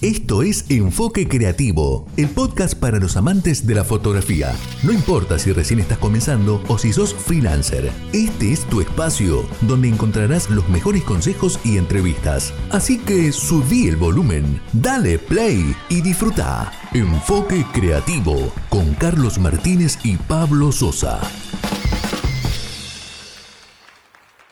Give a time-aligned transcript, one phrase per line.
[0.00, 4.54] Esto es Enfoque Creativo, el podcast para los amantes de la fotografía.
[4.84, 9.88] No importa si recién estás comenzando o si sos freelancer, este es tu espacio donde
[9.88, 12.54] encontrarás los mejores consejos y entrevistas.
[12.70, 16.70] Así que subí el volumen, dale play y disfruta.
[16.94, 21.18] Enfoque Creativo con Carlos Martínez y Pablo Sosa.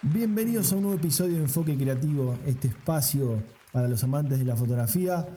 [0.02, 3.44] Bienvenidos a un nuevo episodio de Enfoque Creativo, este espacio
[3.76, 5.28] para los amantes de la fotografía.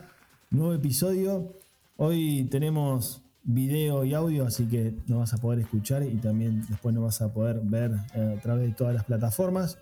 [0.50, 1.56] Nuevo episodio.
[1.98, 6.96] Hoy tenemos video y audio, así que nos vas a poder escuchar y también después
[6.96, 9.78] nos vas a poder ver eh, a través de todas las plataformas.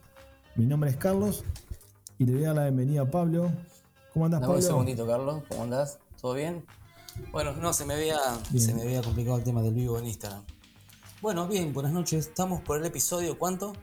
[0.55, 1.43] Mi nombre es Carlos
[2.17, 3.51] y le voy a dar la bienvenida a Pablo.
[4.11, 4.55] ¿Cómo andás, Pablo?
[4.55, 5.43] Un segundito, Carlos.
[5.49, 5.99] ¿Cómo andás?
[6.19, 6.65] ¿Todo bien?
[7.31, 8.17] Bueno, no, se me había,
[8.57, 10.41] se me había complicado el tema del vivo en Instagram.
[11.21, 12.25] Bueno, bien, buenas noches.
[12.25, 13.73] Estamos por el episodio, ¿cuánto?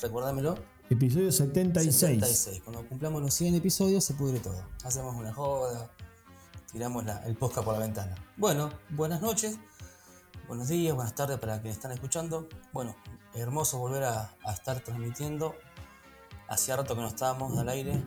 [0.00, 0.54] Recuérdamelo.
[0.88, 1.94] Episodio 76.
[1.96, 2.62] 76.
[2.62, 4.62] Cuando cumplamos los 100 episodios se pudre todo.
[4.84, 5.90] Hacemos una joda,
[6.70, 8.14] tiramos el posca por la ventana.
[8.36, 9.58] Bueno, buenas noches,
[10.46, 12.48] buenos días, buenas tardes para quienes están escuchando.
[12.72, 12.94] Bueno,
[13.34, 15.56] hermoso volver a, estar transmitiendo.
[16.46, 18.04] Hacía rato que no estábamos al aire.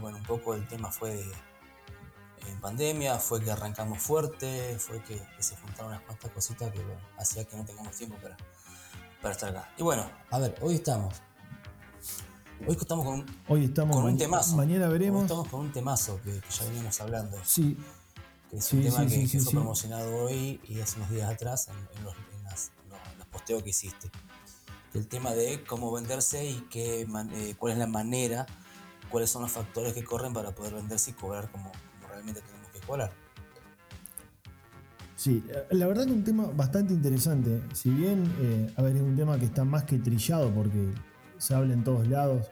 [0.00, 1.26] bueno, un poco el tema fue de
[2.62, 7.44] pandemia, fue que arrancamos fuerte, fue que, se juntaron unas cuantas cositas que bueno, hacía
[7.44, 8.38] que no tengamos tiempo para,
[9.20, 9.70] para estar acá.
[9.76, 11.20] Y bueno, a ver, hoy estamos
[12.66, 14.56] Hoy estamos con, Hoy estamos con un temazo.
[14.56, 15.20] Mañana veremos.
[15.20, 17.36] Hoy estamos con un temazo que, ya veníamos hablando.
[17.44, 17.76] Sí.
[18.50, 22.14] Que es un tema que, fue promocionado hoy y hace unos días atrás en, los,
[23.30, 24.10] posteos que hiciste.
[24.94, 28.46] El tema de cómo venderse y qué, eh, cuál es la manera,
[29.10, 31.70] cuáles son los factores que corren para poder venderse y cobrar como,
[32.08, 33.12] realmente tenemos que cobrar.
[35.14, 37.62] Sí, la verdad que un tema bastante interesante.
[37.74, 40.92] Si bien, eh, a ver, es un tema que está más que trillado porque
[41.38, 42.50] se habla en todos lados.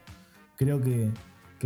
[0.57, 1.11] Creo que,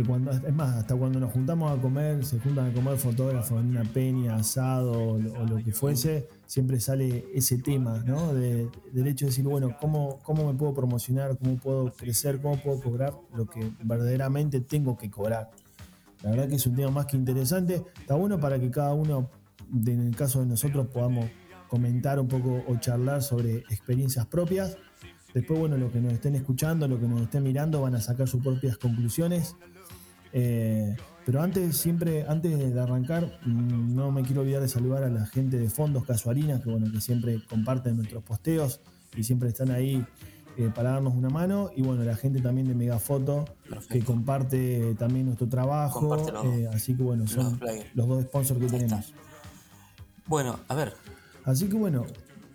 [0.05, 3.69] cuando, es más, hasta cuando nos juntamos a comer, se juntan a comer fotógrafos en
[3.69, 8.33] una peña, asado o, lo que fuese, siempre sale ese tema, ¿no?
[8.33, 8.71] del
[9.07, 11.37] hecho de decir, bueno, ¿cómo, ¿cómo me puedo promocionar?
[11.37, 12.41] ¿Cómo puedo crecer?
[12.41, 15.51] ¿Cómo puedo cobrar lo que verdaderamente tengo que cobrar?
[16.23, 17.83] La verdad que es un tema más que interesante.
[17.99, 19.29] Está bueno para que cada uno,
[19.71, 21.29] en el caso de nosotros, podamos
[21.67, 24.77] comentar un poco o charlar sobre experiencias propias
[25.33, 28.27] Después, bueno, lo que nos estén escuchando, lo que nos estén mirando, van a sacar
[28.27, 29.55] sus propias conclusiones.
[30.33, 35.09] Eh, pero antes, siempre, antes de arrancar, mm, no me quiero olvidar de saludar a
[35.09, 38.81] la gente de Fondos Casuarinas, que bueno, que siempre comparten nuestros posteos
[39.15, 40.05] y siempre están ahí
[40.57, 41.69] eh, para darnos una mano.
[41.75, 43.45] Y bueno, la gente también de Megafoto,
[43.89, 46.17] que comparte también nuestro trabajo.
[46.45, 47.59] Eh, así que bueno, son
[47.93, 49.13] los, dos sponsors que tenemos.
[50.27, 50.93] Bueno, a ver.
[51.45, 52.05] Así que bueno,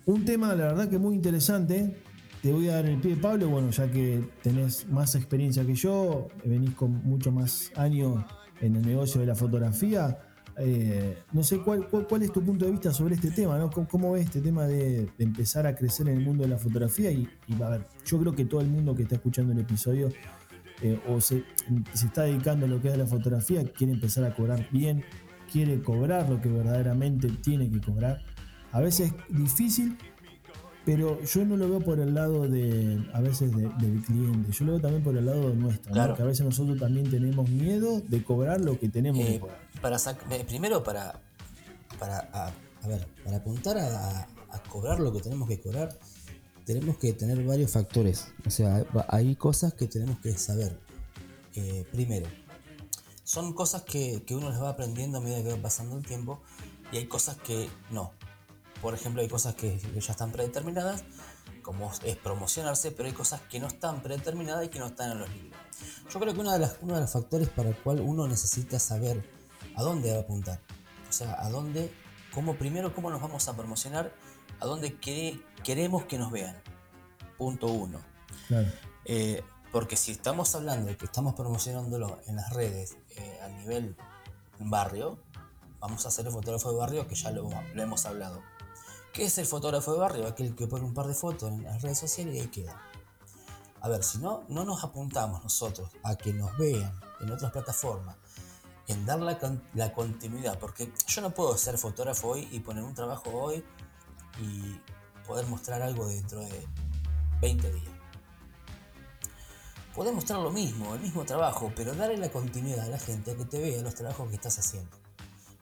[0.05, 1.95] un tema la verdad que muy interesante
[2.47, 6.29] te voy a dar el pie, Pablo, bueno, ya que tenés más experiencia que yo,
[6.45, 8.23] venís con mucho más años
[8.61, 10.17] en el negocio de la fotografía.
[10.57, 11.89] Eh, no sé cuál,
[12.21, 13.69] es tu punto de vista sobre este tema, ¿no?
[13.69, 17.11] ¿Cómo, ves este tema de, empezar a crecer en el mundo de la fotografía?
[17.11, 17.27] Y,
[17.61, 20.07] a ver, yo creo que todo el mundo que está escuchando el episodio
[20.81, 21.43] eh, o se,
[21.91, 25.03] se, está dedicando a lo que es la fotografía quiere empezar a cobrar bien,
[25.51, 28.21] quiere cobrar lo que verdaderamente tiene que cobrar.
[28.71, 29.97] A veces es difícil,
[30.87, 34.71] pero yo no lo veo por el lado de, a veces, del cliente, yo lo
[34.71, 38.23] veo también por el lado de nuestro, que a veces nosotros también tenemos miedo de
[38.23, 39.59] cobrar lo que tenemos que eh, cobrar.
[39.81, 41.19] Para eh, primero, para,
[41.99, 44.29] para, a, ver, para apuntar a,
[44.69, 45.89] cobrar lo que tenemos que cobrar,
[46.63, 48.29] tenemos que tener varios factores.
[48.45, 50.79] O sea, hay cosas que tenemos que saber.
[51.55, 52.27] Eh, primero,
[53.25, 56.39] son cosas que, que uno les va aprendiendo a medida que va pasando el tiempo
[56.93, 58.13] y hay cosas que no.
[58.81, 61.03] Por ejemplo, hay cosas que, ya están predeterminadas,
[61.61, 65.19] como es promocionarse, pero hay cosas que no están predeterminadas y que no están en
[65.19, 65.59] los libros.
[66.11, 68.79] Yo creo que uno de, las, uno de los factores para el cual uno necesita
[68.79, 69.27] saber
[69.75, 70.59] a dónde va a apuntar,
[71.09, 71.91] o sea, a dónde,
[72.33, 74.13] cómo primero, cómo nos vamos a promocionar,
[74.59, 74.97] a dónde
[75.63, 76.55] queremos que nos vean.
[77.37, 77.99] Punto uno.
[79.05, 83.95] Eh, porque si estamos hablando de que estamos promocionándolo en las redes eh, a nivel
[84.59, 85.19] barrio,
[85.79, 88.41] vamos a hacer el fotógrafo de barrio que ya lo hemos hablado.
[89.13, 90.27] ¿Qué es el fotógrafo de barrio?
[90.27, 92.81] Aquel que pone un par de fotos en las redes sociales y ahí queda.
[93.81, 98.15] A ver, si no, no nos apuntamos nosotros a que nos vean en otras plataformas,
[98.87, 99.39] en dar la,
[99.73, 103.63] la continuidad, porque yo no puedo ser fotógrafo hoy y poner un trabajo hoy
[104.39, 104.79] y
[105.25, 106.67] poder mostrar algo dentro de
[107.41, 107.93] 20 días.
[109.95, 113.45] Podés mostrar lo mismo, el mismo trabajo, pero darle la continuidad a la gente que
[113.45, 114.95] te vea los trabajos que estás haciendo.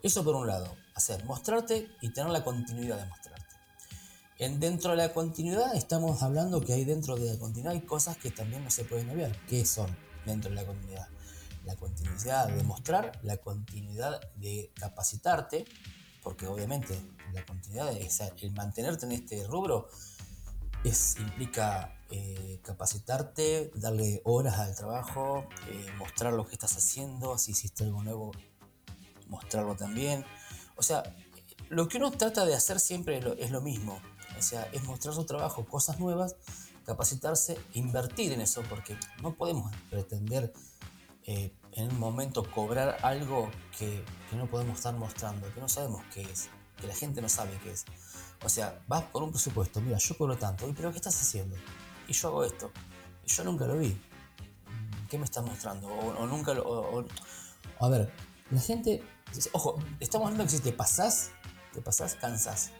[0.03, 3.34] Eso por un lado, hacer, mostrarte y tener la continuidad de mostrar.
[4.37, 8.31] En, dentro de la continuidad estamos hablando que hay dentro de la continuidad cosas que
[8.31, 9.35] también no se pueden obviar.
[9.47, 9.95] ¿Qué son
[10.25, 11.07] dentro de la continuidad?
[11.65, 15.65] la continuidad de mostrar, la continuidad de capacitarte,
[16.21, 16.95] porque obviamente
[17.33, 19.89] la continuidad es el mantenerte en este rubro
[20.83, 27.51] es, implica eh, capacitarte, darle horas al trabajo, eh, mostrar lo que estás haciendo, si
[27.51, 28.31] hiciste algo nuevo,
[29.27, 30.23] mostrarlo también.
[30.75, 31.01] O sea,
[31.69, 33.99] lo que uno trata de hacer siempre es lo, mismo.
[34.37, 36.35] O sea, es mostrar su trabajo, cosas nuevas,
[36.85, 40.53] capacitarse, invertir en eso, porque no podemos pretender
[41.23, 46.21] eh, en un momento cobrar algo que, no podemos estar mostrando, que no sabemos qué
[46.21, 46.49] es,
[46.79, 47.85] que la gente no sabe qué es.
[48.43, 51.55] O sea, vas por un presupuesto, mira, yo cobro tanto, pero ¿qué estás haciendo?
[52.07, 52.71] Y yo hago esto.
[53.25, 53.99] Y yo nunca lo vi.
[55.09, 55.87] ¿Qué me estás mostrando?
[55.87, 57.05] O, nunca lo...
[57.79, 58.11] a ver,
[58.51, 59.03] la gente...
[59.53, 61.31] Ojo, estamos hablando que si te pasás,
[61.73, 62.71] te pasás, cansás.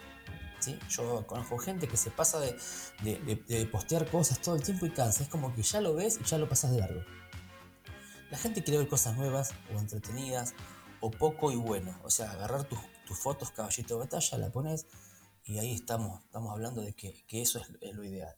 [0.89, 5.23] Yo conozco gente que se pasa de, postear cosas todo el tiempo y cansa.
[5.23, 7.01] Es como que ya lo ves y ya lo pasas de largo.
[8.31, 10.53] La gente quiere ver cosas nuevas o entretenidas
[10.99, 11.99] o poco y bueno.
[12.03, 12.79] O sea, agarrar tus,
[13.17, 14.87] fotos caballito de batalla, la pones
[15.43, 18.35] y ahí estamos, estamos hablando de que, eso es, lo ideal.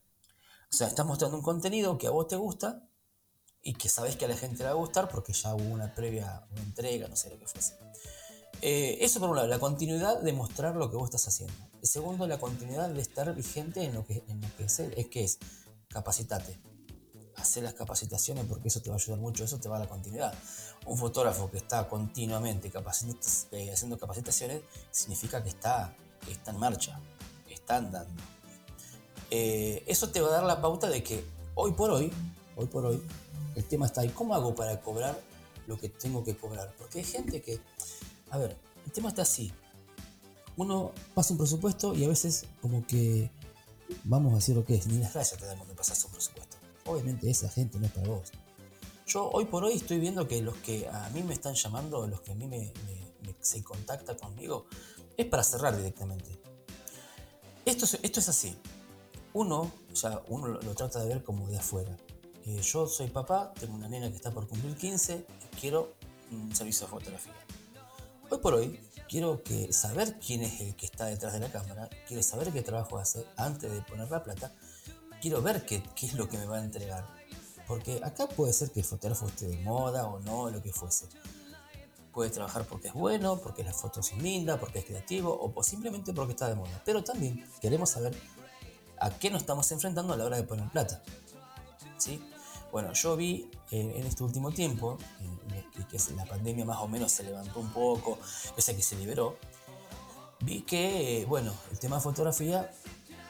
[0.70, 2.84] O sea, estás mostrando un contenido que a vos te gusta
[3.62, 5.94] y que sabes que a la gente le va a gustar porque ya hubo una
[5.96, 7.78] previa una entrega, no sé lo que fuese.
[8.62, 11.54] Eh, eso por un lado, la continuidad de mostrar lo que vos estás haciendo.
[11.82, 14.24] El segundo, la continuidad de estar vigente en lo que,
[14.60, 15.40] es, es que es
[15.90, 16.60] capacitate.
[17.36, 19.88] Hacer las capacitaciones porque eso te va a ayudar mucho, eso te va a la
[19.88, 20.34] continuidad.
[20.88, 22.72] Un fotógrafo que está continuamente
[23.52, 24.62] eh, haciendo capacitaciones
[24.92, 25.96] significa que está
[26.32, 27.00] está en marcha,
[27.50, 28.22] está andando.
[29.30, 31.24] Eh, eso te va a dar la pauta de que
[31.56, 32.12] hoy por hoy,
[32.56, 33.02] hoy por hoy,
[33.56, 34.10] el tema está ahí.
[34.10, 35.20] ¿Cómo hago para cobrar
[35.68, 36.74] lo que tengo que cobrar?
[36.78, 37.60] Porque hay gente que,
[38.30, 39.52] a ver, el tema está así.
[40.56, 43.30] Uno pasa un presupuesto y a veces como que,
[44.04, 46.58] vamos a decir lo que es, ni las gracias te dan cuando pasas un presupuesto.
[46.86, 48.32] Obviamente esa gente no es para vos.
[49.06, 52.22] Yo hoy por hoy estoy viendo que los que a mí me están llamando, los
[52.22, 52.74] que a mí me,
[53.40, 54.66] se contacta conmigo,
[55.16, 56.30] es para cerrar directamente.
[57.66, 58.58] Esto, esto es así.
[59.34, 61.96] Uno, o sea, uno lo, trata de ver como de afuera.
[62.46, 65.94] Eh, yo soy papá, tengo una nena que está por cumplir 15 y quiero
[66.32, 67.34] un servicio de fotografía.
[68.30, 69.42] Hoy por hoy, quiero
[69.72, 73.26] saber quién es el que está detrás de la cámara, quiero saber qué trabajo hace
[73.38, 74.54] antes de poner la plata,
[75.22, 77.08] quiero ver qué, qué es lo que me va a entregar.
[77.68, 81.08] Porque acá puede ser que el fotógrafo esté de moda o no, lo que fuese
[82.18, 86.14] puede trabajar porque es bueno, porque las fotos son lindas, porque es creativo o simplemente
[86.14, 86.82] porque está de moda.
[86.84, 88.12] Pero también queremos saber
[89.00, 91.04] a qué nos estamos enfrentando a la hora de poner plata.
[92.00, 92.20] ¿Sí?
[92.72, 94.98] Bueno, yo vi eh, en este último tiempo,
[95.90, 98.18] que, la pandemia más o menos se levantó un poco,
[98.58, 99.38] esa que se liberó,
[100.42, 102.72] vi que, bueno, el tema de fotografía,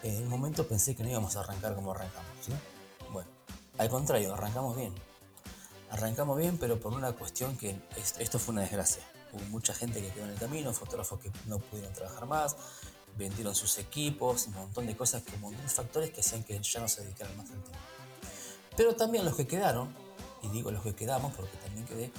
[0.03, 2.27] en un momento pensé que no íbamos a arrancar como arrancamos.
[3.11, 3.29] Bueno,
[3.77, 4.93] al contrario, arrancamos bien.
[5.89, 7.79] Arrancamos bien, pero por una cuestión que
[8.19, 9.03] esto fue una desgracia.
[9.33, 12.55] Hubo mucha gente que quedó en el camino, fotógrafos que no pudieron trabajar más,
[13.17, 16.79] vendieron sus equipos, un montón de cosas, un montón de factores que hacían que ya
[16.79, 17.77] no se dedicaran más al tema.
[18.77, 19.89] Pero también los que quedaron,
[20.43, 22.11] y digo los que quedamos porque también quedé, eh,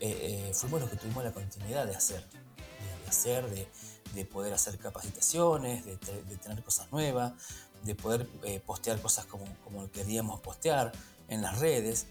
[0.00, 3.68] eh, fuimos los que tuvimos la continuidad de hacer, de, hacer,
[4.14, 5.96] de, poder hacer capacitaciones, de,
[6.38, 7.34] tener cosas nuevas,
[7.82, 10.92] de poder eh, postear cosas como, como queríamos postear
[11.28, 12.06] en las redes,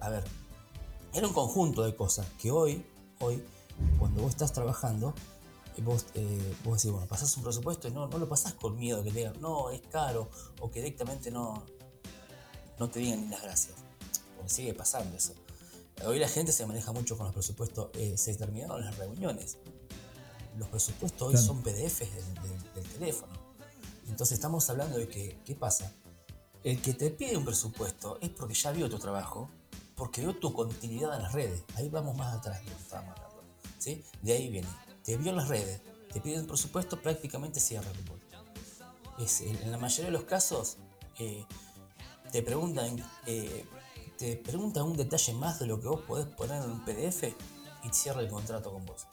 [0.00, 0.24] a ver,
[1.12, 2.86] era un conjunto de cosas que hoy,
[3.20, 3.44] hoy,
[3.98, 5.12] cuando vos estás trabajando,
[5.82, 6.06] vos,
[6.64, 9.18] vos decís, bueno, pasás un presupuesto y no, no lo pasás con miedo que te
[9.18, 11.62] digan, no, es caro, o que directamente no,
[12.78, 13.76] no te digan ni las gracias.
[14.36, 15.34] Porque sigue pasando eso.
[16.04, 19.58] Hoy la gente se maneja mucho con los presupuestos, se terminaron las reuniones.
[20.58, 22.34] Los presupuestos hoy son PDFs del,
[22.74, 23.32] del, teléfono.
[24.08, 25.92] Entonces estamos hablando de que, ¿qué pasa?
[26.64, 29.48] El que te pide un presupuesto es porque ya vio tu trabajo
[30.02, 31.62] porque vio tu continuidad en las redes.
[31.76, 33.42] Ahí vamos más atrás de lo que estábamos hablando.
[33.78, 34.02] ¿sí?
[34.20, 34.68] De ahí viene.
[35.04, 35.80] Te vio en las redes,
[36.12, 40.78] te piden presupuesto, prácticamente cierra el es, En la mayoría de los casos,
[41.18, 41.44] eh,
[42.32, 42.96] te preguntan
[43.26, 43.64] eh,
[44.18, 47.24] te preguntan un detalle más de lo que vos podés poner en un PDF
[47.84, 49.06] y cierra el contrato con vos.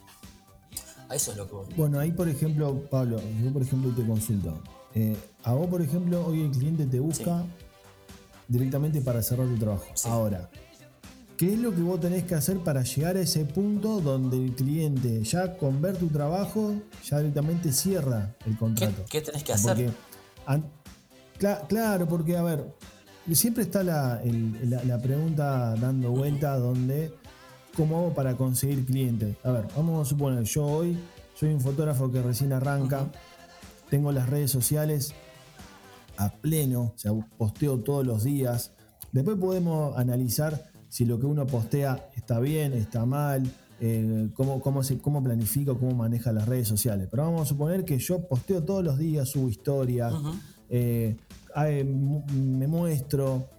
[1.09, 1.67] A eso es lo que vos.
[1.75, 4.61] Bueno, ahí por ejemplo, Pablo, yo por ejemplo te consulto.
[4.95, 7.43] Eh, a vos, por ejemplo, hoy el cliente te busca
[8.47, 9.85] directamente para cerrar tu trabajo.
[10.05, 10.49] Ahora,
[11.39, 14.53] ¿Qué es lo que vos tenés que hacer para llegar a ese punto donde el
[14.55, 16.73] cliente ya con ver tu trabajo
[17.05, 19.05] ya directamente cierra el contrato?
[19.09, 19.93] ¿Qué, tenés que hacer?
[21.69, 22.75] claro, porque a ver,
[23.35, 24.21] siempre está la,
[25.01, 27.13] pregunta dando vuelta donde,
[27.75, 29.37] ¿cómo hago para conseguir clientes?
[29.43, 30.97] A ver, vamos a suponer, yo hoy
[31.35, 33.07] soy un fotógrafo que recién arranca,
[33.89, 35.13] tengo las redes sociales
[36.17, 38.71] a pleno, o sea, posteo todos los días.
[39.11, 43.43] Después podemos analizar si lo que uno postea está bien, está mal,
[43.79, 47.07] eh, cómo, cómo, se, cómo planifica, cómo maneja las redes sociales.
[47.09, 50.11] Pero vamos a suponer que yo posteo todos los días, subo historia,
[50.69, 51.15] eh,
[51.83, 53.49] me muestro.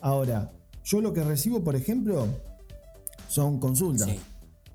[0.00, 0.50] Ahora,
[0.84, 2.26] yo lo que recibo, por ejemplo,
[3.28, 4.10] son consultas.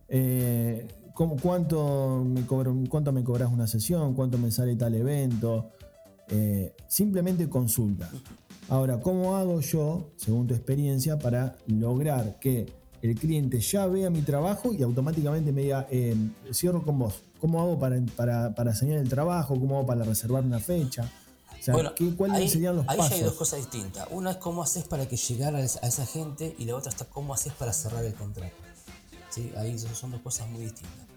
[0.08, 0.88] Eh,
[1.42, 4.14] cuánto, me ¿Cuánto me cobras una sesión?
[4.14, 5.72] ¿Cuánto me sale tal evento?
[6.88, 8.10] simplemente consulta.
[8.70, 12.66] Ahora, ¿cómo hago yo, según tu experiencia, para lograr que
[13.02, 16.16] el cliente ya vea mi trabajo y automáticamente me diga, eh,
[16.52, 17.24] cierro con vos?
[17.40, 19.60] ¿Cómo hago para, para, para enseñar el trabajo?
[19.60, 21.12] ¿Cómo hago para reservar una fecha?
[21.72, 24.08] Bueno, ¿cuáles serían los ahí hay dos cosas distintas.
[24.12, 27.34] Una es cómo haces para que llegara a esa gente y la otra está cómo
[27.34, 28.56] haces para cerrar el contrato.
[29.30, 29.52] ¿Sí?
[29.58, 31.08] Ahí son dos cosas muy distintas.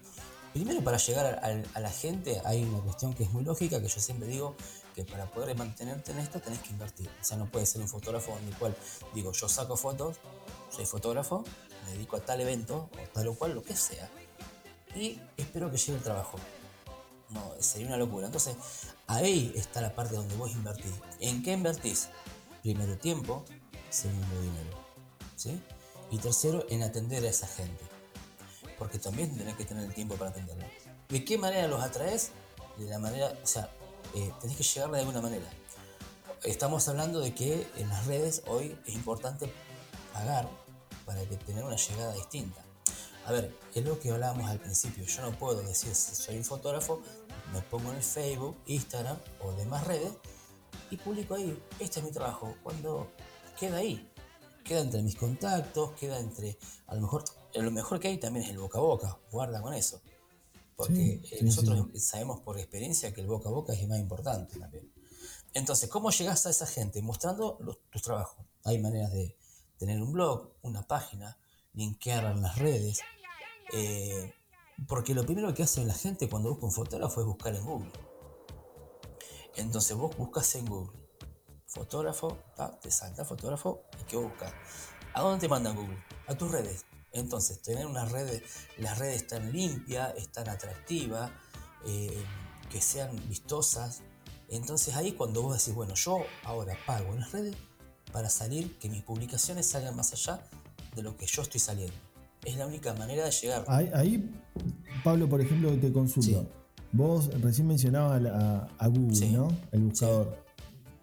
[0.53, 3.99] Primero, para llegar a, la gente hay una cuestión que es muy lógica, que yo
[3.99, 4.55] siempre digo
[4.95, 7.09] que para poder mantenerte en esto tenés que invertir.
[7.21, 8.75] O sea, no puedes ser un fotógrafo en el cual
[9.13, 10.17] digo, yo saco fotos,
[10.71, 11.43] soy fotógrafo,
[11.85, 14.09] me dedico a tal evento o tal o cual, lo que sea,
[14.95, 16.39] y espero que llegue el trabajo.
[17.29, 18.25] No, sería una locura.
[18.25, 18.55] Entonces,
[19.07, 20.93] ahí está la parte donde vos invertís.
[21.19, 22.09] ¿En qué invertís?
[22.61, 23.43] Primero tiempo,
[23.89, 24.77] segundo dinero.
[25.35, 25.61] ¿sí?
[26.11, 27.97] Y tercero, en atender a esa gente
[28.77, 30.65] porque también tenés que tener el tiempo para atenderlo.
[31.09, 32.31] ¿De qué manera los atraes?
[32.77, 33.69] De la manera, o sea,
[34.13, 35.45] eh, tenés que llegar de alguna manera.
[36.43, 39.51] Estamos hablando de que en las redes hoy es importante
[40.13, 40.47] pagar
[41.05, 42.63] para tener una llegada distinta.
[43.25, 45.03] A ver, es lo que hablábamos al principio.
[45.03, 47.01] Yo no puedo decir si soy un fotógrafo,
[47.53, 50.13] me pongo en el Facebook, Instagram o demás redes
[50.89, 51.57] y publico ahí.
[51.79, 52.55] Este es mi trabajo.
[52.63, 53.11] Cuando
[53.59, 54.09] queda ahí,
[54.63, 57.23] queda entre mis contactos, queda entre, a lo mejor
[57.61, 60.01] lo mejor que hay también es el boca a boca, guarda con eso.
[60.75, 64.59] Porque eh, nosotros sabemos por experiencia que el boca a boca es el más importante
[64.59, 64.91] también.
[65.53, 67.01] Entonces, ¿cómo llegas a esa gente?
[67.01, 67.57] Mostrando
[67.89, 68.45] tus trabajos.
[68.63, 69.35] Hay maneras de
[69.77, 71.37] tener un blog, una página,
[71.73, 72.99] linkear en las redes.
[73.73, 74.33] Eh,
[74.85, 77.91] porque lo primero que hace la gente cuando busca un fotógrafo es buscar en Google.
[79.55, 81.07] Entonces vos buscas en Google
[81.67, 82.37] fotógrafo,
[82.81, 84.53] te salta fotógrafo y ¿qué buscas?
[85.13, 85.97] ¿A dónde te mandan Google?
[86.27, 86.85] A tus redes.
[87.11, 88.43] Entonces, tener unas redes,
[88.77, 91.31] las redes tan limpias, tan atractivas,
[91.85, 92.23] eh,
[92.69, 94.01] que sean vistosas.
[94.49, 97.55] Entonces ahí cuando vos decís, bueno, yo ahora pago en las redes
[98.11, 100.47] para salir, que mis publicaciones salgan más allá
[100.95, 101.97] de lo que yo estoy saliendo.
[102.47, 103.65] Es la única manera de llegar.
[103.67, 104.31] Ahí,
[105.03, 106.47] Pablo, por ejemplo, te consulto.
[106.93, 108.23] Vos recién mencionabas
[108.79, 109.49] a, Google, ¿no?
[109.73, 110.45] El buscador.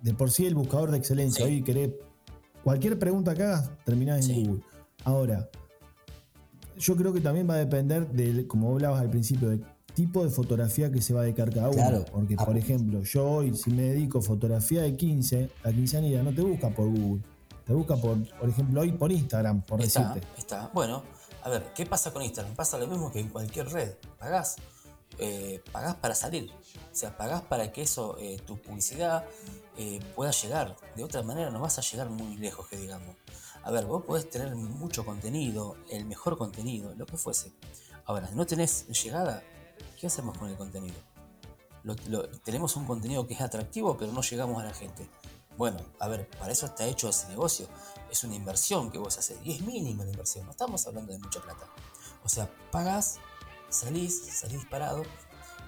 [0.00, 1.44] De por sí el buscador de excelencia.
[1.44, 1.90] Hoy querés
[2.62, 4.62] cualquier pregunta que hagas, terminás en Google.
[5.04, 5.50] Ahora,
[6.78, 10.30] yo creo que también va a depender de, como hablabas al principio, del tipo de
[10.30, 12.06] fotografía que se va a dedicar cada uno.
[12.10, 16.32] Porque, por ejemplo, yo hoy, si me dedico a fotografía de 15, la quinceañera no
[16.34, 17.22] te busca por Google.
[17.66, 20.28] Te busca por, por ejemplo, hoy por Instagram, por está, decirte.
[20.38, 20.70] Está.
[20.72, 21.02] Bueno,
[21.44, 22.56] a ver, ¿qué pasa con Instagram?
[22.56, 23.92] Pasa lo mismo que en cualquier red.
[24.18, 24.56] Pagás.
[25.18, 26.50] Eh, pagás para salir.
[26.50, 29.26] O sea, pagás para que eso, eh, tu publicidad,
[29.76, 30.74] eh, pueda llegar.
[30.96, 33.14] De otra manera no vas a llegar muy lejos, que digamos.
[33.62, 37.52] A ver, vos podés tener mucho contenido, el mejor contenido, lo que fuese.
[38.06, 39.42] Ahora, si no tenés llegada,
[40.00, 40.96] ¿qué hacemos con el contenido?
[42.44, 45.06] tenemos un contenido que es atractivo, pero no llegamos a la gente.
[45.56, 47.68] Bueno, a ver, para eso está hecho ese negocio.
[48.10, 49.38] Es una inversión que vos haces.
[49.44, 51.66] Y es mínima la inversión, no estamos hablando de mucha plata.
[52.24, 53.16] O sea, pagás,
[53.68, 55.02] salís, salís disparado,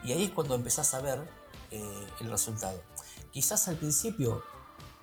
[0.02, 1.28] y ahí es cuando empezás a ver
[1.70, 2.80] eh, el resultado.
[3.30, 4.42] Quizás al principio,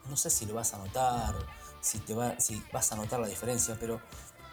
[0.09, 1.35] no sé si lo vas a notar,
[1.81, 4.01] si, te si vas a notar la diferencia, pero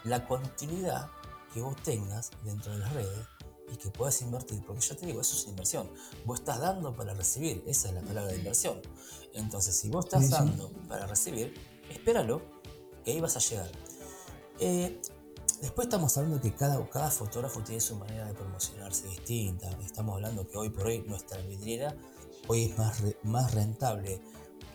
[0.03, 1.09] la continuidad
[1.53, 3.27] que vos tengas dentro de las redes
[3.71, 5.89] y que puedas invertir, porque ya te digo, eso es una inversión.
[6.25, 8.81] Vos estás dando para recibir, esa es la palabra de inversión.
[9.33, 11.53] Entonces, si vos estás dando para recibir,
[11.89, 12.41] espéralo,
[13.03, 13.71] que ahí vas a llegar.
[14.59, 15.01] Eh,
[15.61, 19.69] después estamos hablando que cada, cada fotógrafo tiene su manera de promocionarse distinta.
[19.85, 21.95] Estamos hablando que hoy por hoy nuestra vidriera
[22.47, 24.21] hoy es más, más rentable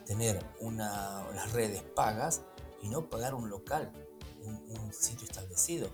[0.07, 2.43] tener una, las redes pagas
[2.83, 3.93] y no pagar un local,
[4.45, 5.91] un, sitio establecido.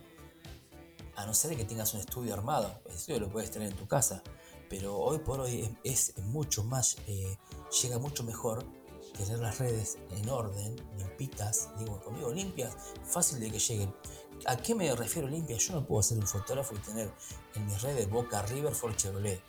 [1.16, 3.86] A no ser que tengas un estudio armado, el estudio lo puedes tener en tu
[3.86, 4.22] casa,
[4.70, 7.36] pero hoy por hoy es, mucho más, eh,
[7.82, 8.64] llega mucho mejor
[9.16, 13.94] tener las redes en orden, limpitas, digo conmigo limpias, fácil de que lleguen.
[14.46, 15.68] ¿A qué me refiero limpias?
[15.68, 17.12] Yo no puedo ser un fotógrafo y tener
[17.54, 19.42] en mis redes Boca River for Chevrolet.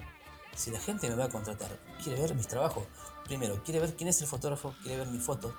[0.55, 2.85] Si la gente me va a contratar, quiere ver mis trabajos,
[3.23, 5.55] primero, quiere ver quién es el fotógrafo, quiere ver mi foto.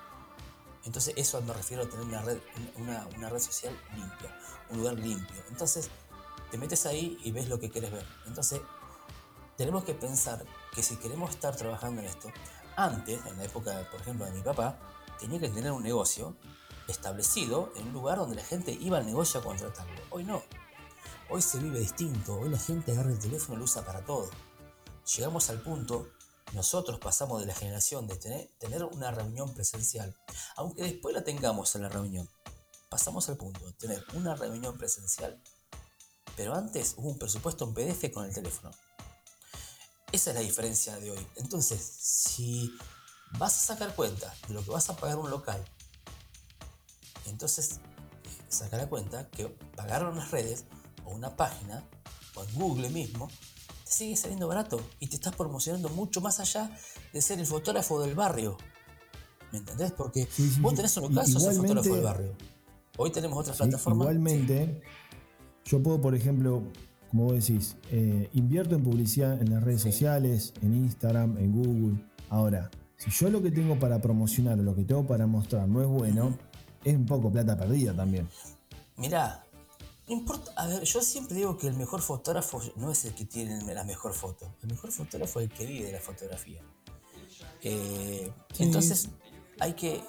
[0.85, 2.37] Entonces, eso me refiero a tener una red,
[2.77, 4.37] una, red social limpia,
[4.69, 5.43] un lugar limpio.
[5.49, 5.89] Entonces,
[6.51, 8.05] te metes ahí y ves lo que quieres ver.
[8.27, 8.61] Entonces,
[9.57, 12.31] tenemos que pensar que si queremos estar trabajando en esto,
[12.75, 14.77] antes, en la época, por ejemplo, de mi papá,
[15.19, 16.35] tenía que tener un negocio
[16.87, 20.01] establecido en un lugar donde la gente iba al negocio a contratarlo.
[20.11, 20.43] Hoy no.
[21.29, 22.35] Hoy se vive distinto.
[22.35, 24.29] Hoy la gente agarra el teléfono y lo usa para todo.
[25.15, 26.09] Llegamos al punto,
[26.55, 30.15] nosotros pasamos de la generación de tener, tener una reunión presencial,
[30.55, 32.29] aunque después la tengamos en la reunión.
[32.89, 35.41] Pasamos al punto de tener una reunión presencial,
[36.37, 38.71] pero antes hubo un presupuesto en PDF con el teléfono.
[40.11, 41.27] Esa es la diferencia de hoy.
[41.35, 42.71] Entonces, si
[43.37, 45.63] vas a sacar cuenta de lo que vas a pagar un local,
[47.25, 47.81] entonces
[48.47, 50.63] saca la cuenta que pagar unas redes
[51.03, 51.83] o una página
[52.35, 53.29] o en Google mismo
[53.95, 56.69] sigue saliendo barato y te estás promocionando mucho más allá
[57.13, 58.57] de ser el fotógrafo del barrio.
[59.53, 59.93] ¿Me entendés?
[59.93, 60.27] Porque
[60.59, 62.33] vos tenés un local, sos el fotógrafo del barrio.
[62.97, 64.01] Hoy tenemos otras plataformas.
[64.01, 64.81] Igualmente,
[65.63, 66.63] yo puedo, por ejemplo,
[67.09, 71.97] como vos decís, eh, invierto en publicidad en las redes sociales, en Instagram, en Google.
[72.29, 75.81] Ahora, si yo lo que tengo para promocionar o lo que tengo para mostrar no
[75.81, 76.37] es bueno,
[76.83, 78.27] es un poco plata perdida también.
[78.97, 79.44] Mirá,
[80.13, 83.73] importa, a ver, yo siempre digo que el mejor fotógrafo no es el que tiene
[83.73, 86.61] la mejor foto, el mejor fotógrafo es el que vive de la fotografía.
[87.61, 89.09] Eh, entonces,
[89.59, 90.03] hay que,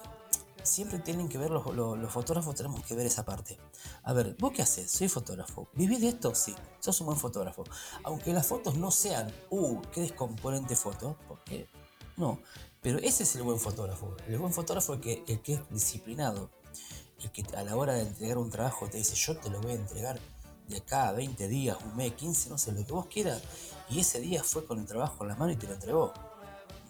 [0.63, 3.59] siempre tienen que ver los, fotógrafos, tenemos que ver esa parte.
[4.03, 4.91] A ver, ¿vos qué haces?
[4.91, 5.69] Soy fotógrafo.
[5.73, 6.35] ¿Vivís de esto?
[6.35, 7.65] Sí, sos un buen fotógrafo.
[8.05, 11.17] Aunque las fotos no sean, uh, ¿qué componente foto?
[11.29, 11.69] Porque
[12.17, 12.41] no,
[12.83, 14.17] pero ese es el buen fotógrafo.
[14.27, 16.51] El buen fotógrafo es el que, el que es disciplinado,
[17.23, 19.73] el que a la hora de entregar un trabajo te dice yo te lo voy
[19.73, 20.19] a entregar
[20.69, 23.43] de acá a 20 días, un mes, 15, no sé, lo que vos quieras.
[23.89, 26.13] Y ese día fue con el trabajo en la mano y te lo entregó.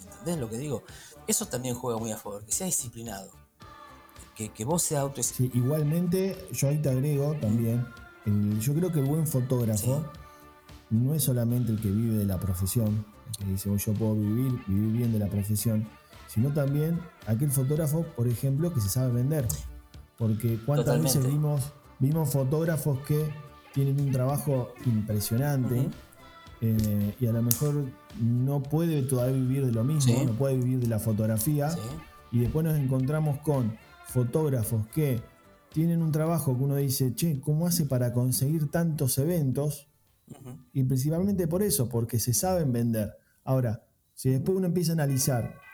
[0.03, 0.83] ¿Entendés lo que digo?
[1.27, 3.31] Eso también juega muy a favor, que sea disciplinado.
[4.35, 5.23] Que, que vos seas auto...
[5.23, 7.87] Sí, igualmente, yo ahí te agrego también,
[8.61, 10.05] yo creo que el buen fotógrafo
[10.91, 13.07] no es solamente el que vive de la profesión,
[13.41, 15.89] el que dice, yo puedo vivir, vivir bien de la profesión,
[16.27, 19.47] sino también aquel fotógrafo, por ejemplo, que se sabe vender.
[20.19, 23.31] Porque cuántas veces vimos, vimos fotógrafos que
[23.75, 25.89] tienen un trabajo impresionante
[26.63, 27.85] eh, y a lo mejor
[28.19, 31.71] no puede todavía vivir de lo mismo, no puede vivir de la fotografía.
[32.33, 35.21] Y después nos encontramos con fotógrafos que
[35.73, 39.89] tienen un trabajo que uno dice, che, ¿cómo hace para conseguir tantos eventos?
[40.73, 43.17] Y principalmente por eso, porque se saben vender.
[43.45, 45.66] Ahora, si después uno empieza a analizar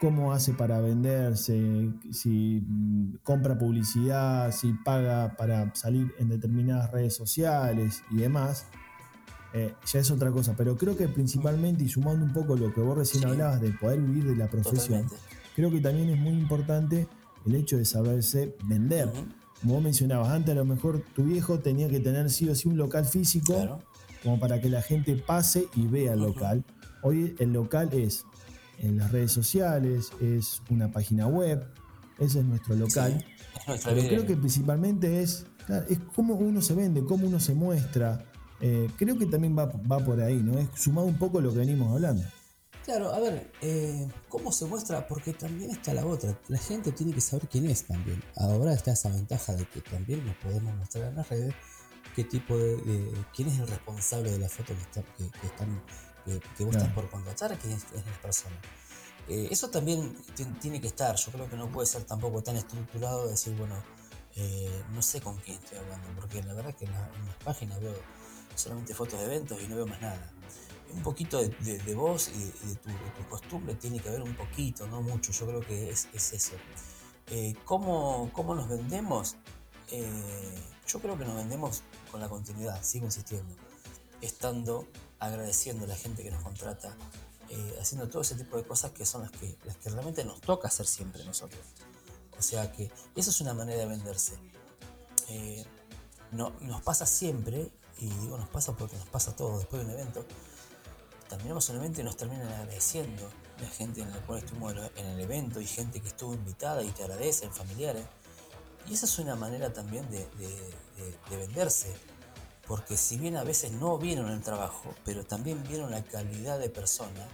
[0.00, 7.14] cómo hace para venderse, si mm, compra publicidad, si paga para salir en determinadas redes
[7.14, 8.66] sociales y demás,
[9.52, 10.54] eh, ya es otra cosa.
[10.56, 14.00] Pero creo que principalmente, y sumando un poco lo que vos recién hablabas de poder
[14.00, 15.06] vivir de la profesión,
[15.54, 17.06] creo que también es muy importante
[17.46, 19.10] el hecho de saberse vender.
[19.60, 22.68] Como vos mencionabas, antes a lo mejor tu viejo tenía que tener sí o sí
[22.68, 23.80] un local físico,
[24.22, 26.64] como para que la gente pase y vea el local.
[27.02, 28.24] Hoy el local es
[28.78, 31.66] en las redes sociales, es una página web,
[32.18, 33.24] ese es nuestro local.
[33.66, 35.46] Pero creo que principalmente es,
[35.88, 38.24] es cómo uno se vende, cómo uno se muestra.
[38.60, 40.58] Eh, creo que también va, por ahí, ¿no?
[40.58, 42.24] Es sumado un poco lo que venimos hablando.
[42.84, 45.06] Claro, a ver, eh, ¿cómo se muestra?
[45.06, 46.38] Porque también está la otra.
[46.48, 48.22] La gente tiene que saber quién es también.
[48.36, 51.54] Ahora está esa ventaja de que también nos podemos mostrar en las redes
[52.14, 55.82] qué tipo de, quién es el responsable de la foto que, está, que están
[56.24, 58.56] que, vos estás por contratar, que es, la persona.
[59.28, 60.16] Eh, eso también
[60.60, 63.74] tiene que estar, yo creo que no puede ser tampoco tan estructurado de decir, bueno,
[64.36, 67.94] eh, no sé con quién estoy hablando, porque la verdad que en, las páginas veo
[68.54, 70.30] solamente fotos de eventos y no veo más nada.
[70.92, 75.00] Un poquito de, de, voz y de, tu, costumbre tiene que haber un poquito, no
[75.02, 76.54] mucho, yo creo que es, es eso.
[77.28, 79.36] Eh, ¿cómo, ¿cómo, nos vendemos?
[80.86, 83.54] yo creo que nos vendemos con la continuidad, sigo insistiendo,
[84.20, 84.88] estando
[85.26, 86.94] agradeciendo a la gente que nos contrata,
[87.50, 90.40] eh, haciendo todo ese tipo de cosas que son las que, las que realmente nos
[90.40, 91.60] toca hacer siempre nosotros.
[92.38, 94.34] O sea que eso es una manera de venderse.
[95.28, 95.64] Eh,
[96.32, 99.98] no, nos pasa siempre, y digo nos pasa porque nos pasa todo después de un
[100.00, 100.26] evento,
[101.28, 105.20] terminamos un evento y nos terminan agradeciendo la gente en la cual estuvimos en el
[105.20, 108.04] evento y gente que estuvo invitada y te agradecen, familiares.
[108.86, 110.26] Y esa es una manera también de,
[111.30, 111.94] de venderse,
[112.66, 116.70] porque si bien a veces no vieron el trabajo, pero también vieron la calidad de
[116.70, 117.28] persona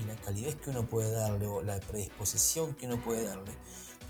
[0.00, 3.52] y la calidez que uno puede darle o la predisposición que uno puede darle.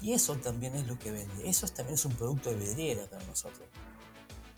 [0.00, 1.48] Y eso también es lo que vende.
[1.48, 3.68] Eso también es un producto de vidriera para nosotros.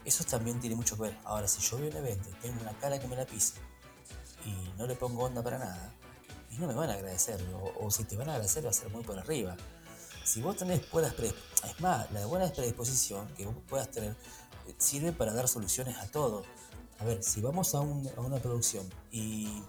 [0.05, 1.19] Eso también tiene mucho que ver.
[1.25, 3.55] Ahora, si yo veo un evento tengo una cara que me la pisa
[4.45, 5.95] y no le pongo onda para nada,
[6.51, 7.41] y no me van a agradecer.
[7.81, 9.57] O, si te van a agradecer va a ser muy por arriba.
[10.25, 14.17] Si vos tenés buenas predisposiciones, es más, la buena predisposición que vos puedas tener
[14.79, 16.43] sirve para dar soluciones a todo.
[16.99, 19.63] A ver, si vamos a, una producción y,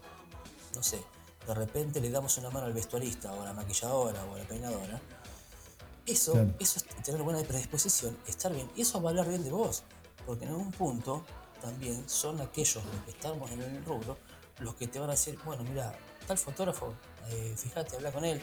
[0.76, 1.04] no sé,
[1.48, 4.46] de repente le damos una mano al vestuarista o a la maquilladora o a la
[4.46, 5.02] peinadora,
[6.06, 8.70] Eso, eso es tener buena predisposición, estar bien.
[8.76, 9.84] Y eso va a hablar bien de vos.
[10.26, 11.24] Porque en algún punto
[11.62, 14.18] también son aquellos los que estamos en el rubro
[14.60, 15.94] los que te van a decir, bueno, mira,
[16.28, 16.94] tal fotógrafo,
[17.30, 18.42] eh, fíjate, habla con él.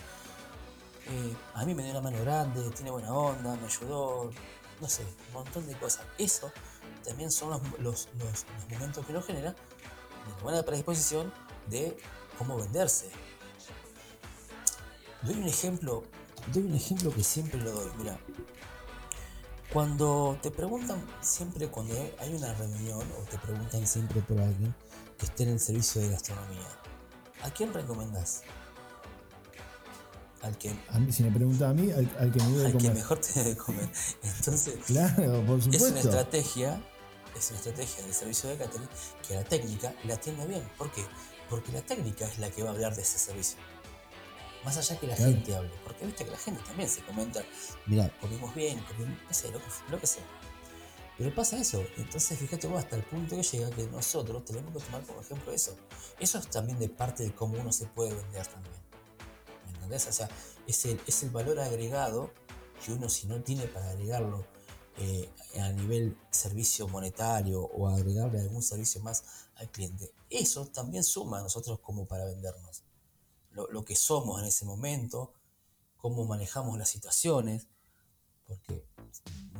[1.07, 4.31] Eh, a mí me dio una mano grande, tiene buena onda, me ayudó,
[4.83, 6.05] no sé, un montón de cosas.
[6.19, 6.53] Eso
[7.05, 11.33] también son los, los, los, momentos que lo genera de buena predisposición
[11.69, 11.97] de
[12.37, 13.09] cómo venderse.
[15.23, 16.03] Doy un ejemplo,
[16.53, 17.93] doy un ejemplo que siempre lo doy.
[17.97, 18.19] Mira,
[19.73, 24.75] cuando te preguntan siempre cuando hay una reunión o te preguntan siempre por alguien
[25.17, 26.69] que esté en el servicio de gastronomía,
[27.43, 28.43] ¿a quién recomendás?
[30.43, 30.75] Al que,
[31.11, 32.93] si me pregunta a mí, al, que me debe al comer.
[32.93, 33.89] que mejor te debe comer.
[34.23, 35.87] Entonces, claro, por supuesto.
[35.87, 36.83] Es una estrategia,
[37.39, 38.89] es una estrategia del servicio de catering
[39.27, 40.69] que la técnica la atienda bien.
[40.77, 41.05] ¿Por qué?
[41.49, 43.57] Porque la técnica es la que va a hablar de ese servicio.
[44.65, 45.71] Más allá que la gente hable.
[45.85, 47.43] Porque viste que la gente también se comenta,
[47.87, 50.25] mira, comimos bien, comimos, no sé, lo que, lo que sea.
[51.19, 51.85] Pero pasa eso.
[51.99, 55.53] Entonces, fíjate vos hasta el punto que llega que nosotros tenemos que tomar como ejemplo
[55.53, 55.77] eso.
[56.19, 58.82] Eso es también de parte de cómo uno se puede vender también.
[59.83, 60.07] ¿Me entendés?
[60.07, 60.31] O sea,
[60.67, 62.31] es el, es el valor agregado
[62.85, 64.47] que uno si no tiene para agregarlo
[64.99, 69.25] eh, a nivel servicio monetario o agregarle algún servicio más
[69.57, 70.13] al cliente.
[70.31, 72.85] Eso también suma a nosotros como para vendernos.
[73.51, 75.33] Lo, lo que somos en ese momento,
[75.97, 77.67] cómo manejamos las situaciones,
[78.47, 78.85] porque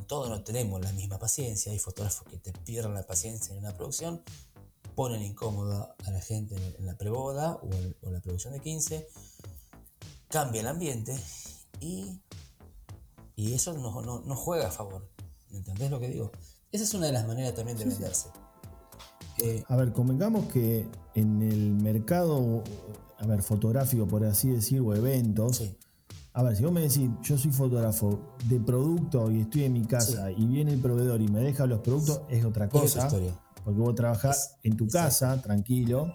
[0.07, 1.71] todos no tenemos la misma paciencia.
[1.71, 4.23] Hay fotógrafos que te pierden la paciencia en una producción,
[4.95, 9.07] ponen incómoda a la gente en la preboda o en la producción de 15,
[10.33, 11.15] cambia el ambiente
[11.79, 12.19] y,
[13.35, 15.07] y eso no, no, juega a favor.
[15.51, 16.31] ¿Me entendés lo que digo?
[16.71, 18.29] Esa es una de las maneras también de venderse.
[19.37, 22.63] Eh, a ver, convengamos que en el mercado,
[23.19, 25.61] a ver, fotográfico, por así decir, o eventos,
[26.33, 29.85] a ver, si vos me decís, yo soy fotógrafo de producto y estoy en mi
[29.85, 33.07] casa y viene el proveedor y me deja los productos, es otra cosa.
[33.63, 36.11] porque vos trabajás en tu casa, tranquilo.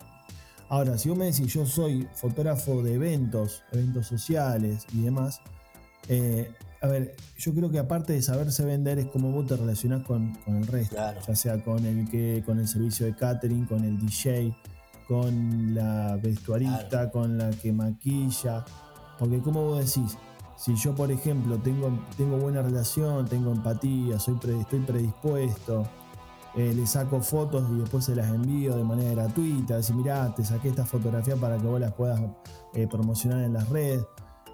[0.69, 5.41] Ahora, si vos me decís, yo soy fotógrafo de eventos, eventos sociales y demás,
[6.09, 6.51] eh,
[6.81, 10.37] a ver, yo creo que aparte de saberse vender es como vos te relacionás con,
[10.47, 10.97] el resto.
[11.27, 14.55] Ya sea con el que, con el servicio de catering, con el DJ,
[15.09, 18.65] con la vestuarista, con la que maquilla.
[19.19, 20.17] Porque como vos decís,
[20.57, 25.89] si yo por ejemplo tengo, tengo buena relación, tengo empatía, soy estoy predispuesto,
[26.57, 30.45] eh, le saco fotos y después se las envío de manera gratuita, decir, mirá, te
[30.45, 32.21] saqué esta fotografía para que vos las puedas
[32.75, 34.05] eh, promocionar en las redes.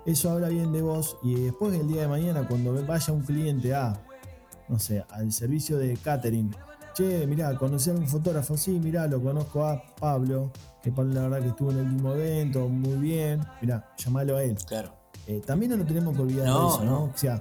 [0.05, 3.75] Eso habla bien de vos y después el día de mañana cuando vaya un cliente
[3.75, 4.03] a,
[4.69, 6.55] no sé, al servicio de catering,
[6.95, 10.53] che, mirá, conocí a un fotógrafo, sí, mirá, lo conozco a Pablo,
[10.83, 14.43] que Pablo la verdad que estuvo en el mismo evento, muy bien, mirá, llamalo a
[14.43, 14.57] él.
[14.67, 14.93] Claro.
[15.27, 17.05] Eh, también no lo tenemos que olvidar de eso, ¿no?
[17.05, 17.41] O sea,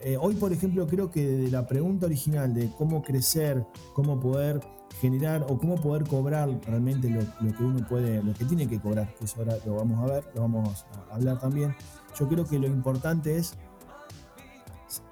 [0.00, 4.60] eh, hoy por ejemplo creo que de la pregunta original de cómo crecer, cómo poder
[5.00, 9.14] generar o cómo poder cobrar realmente lo, que uno puede, lo que tiene que cobrar,
[9.14, 11.74] que eso ahora lo vamos a ver, lo vamos a hablar también.
[12.18, 13.54] Yo creo que lo importante es,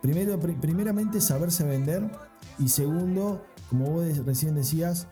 [0.01, 2.11] primero, primeramente, saberse vender
[2.59, 5.07] y segundo, como vos recién decías,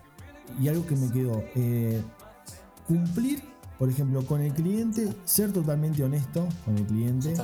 [0.59, 2.01] y algo que me quedó, eh,
[2.87, 3.43] cumplir,
[3.77, 7.35] por ejemplo, con el cliente, ser totalmente honesto con el cliente.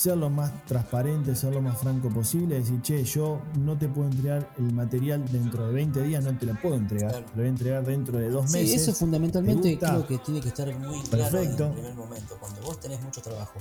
[0.00, 4.08] Ser lo más transparente, ser lo más franco posible, decir, che, yo no te puedo
[4.08, 7.48] entregar el material dentro de 20 días, no te lo puedo entregar, lo voy a
[7.48, 8.70] entregar dentro de dos meses.
[8.70, 12.34] Sí, eso fundamentalmente creo que tiene que estar muy claro en el primer momento.
[12.40, 13.58] Cuando vos tenés mucho trabajo,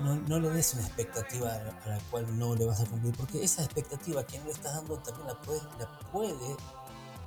[0.00, 3.42] no, no, le des una expectativa a la cual no le vas a cumplir, porque
[3.42, 6.56] esa expectativa que no le estás dando también la puede, la puede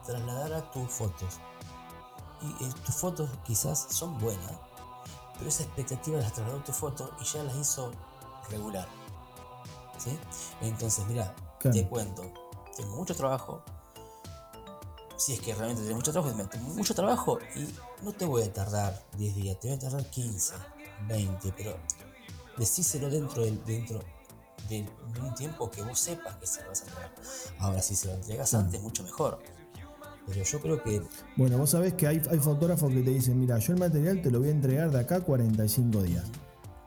[0.06, 1.40] trasladar a tus fotos.
[2.44, 4.52] Y eh, tus fotos quizás son buenas,
[5.38, 7.92] pero esa expectativa las trasladó tu foto y ya las hizo
[8.50, 8.88] regular.
[9.98, 10.18] ¿Sí?
[10.62, 12.24] Entonces, mira, te cuento,
[12.76, 13.62] tengo mucho trabajo.
[15.18, 17.74] Si es que realmente tengo mucho trabajo, tengo mucho trabajo y
[18.04, 20.54] no te voy a tardar 10 días, te voy a tardar 15,
[21.08, 21.76] 20, pero
[22.56, 24.00] decíselo dentro del, dentro
[24.70, 24.86] de
[25.22, 27.16] un tiempo que vos sepas que se lo vas a entregar.
[27.60, 29.40] Ahora, si se lo entregas antes, mucho mejor.
[30.28, 31.02] Pero yo creo que.
[31.36, 34.30] Bueno, vos sabés que hay, hay fotógrafos que te dicen: Mira, yo el material te
[34.30, 36.26] lo voy a entregar de acá a 45 días.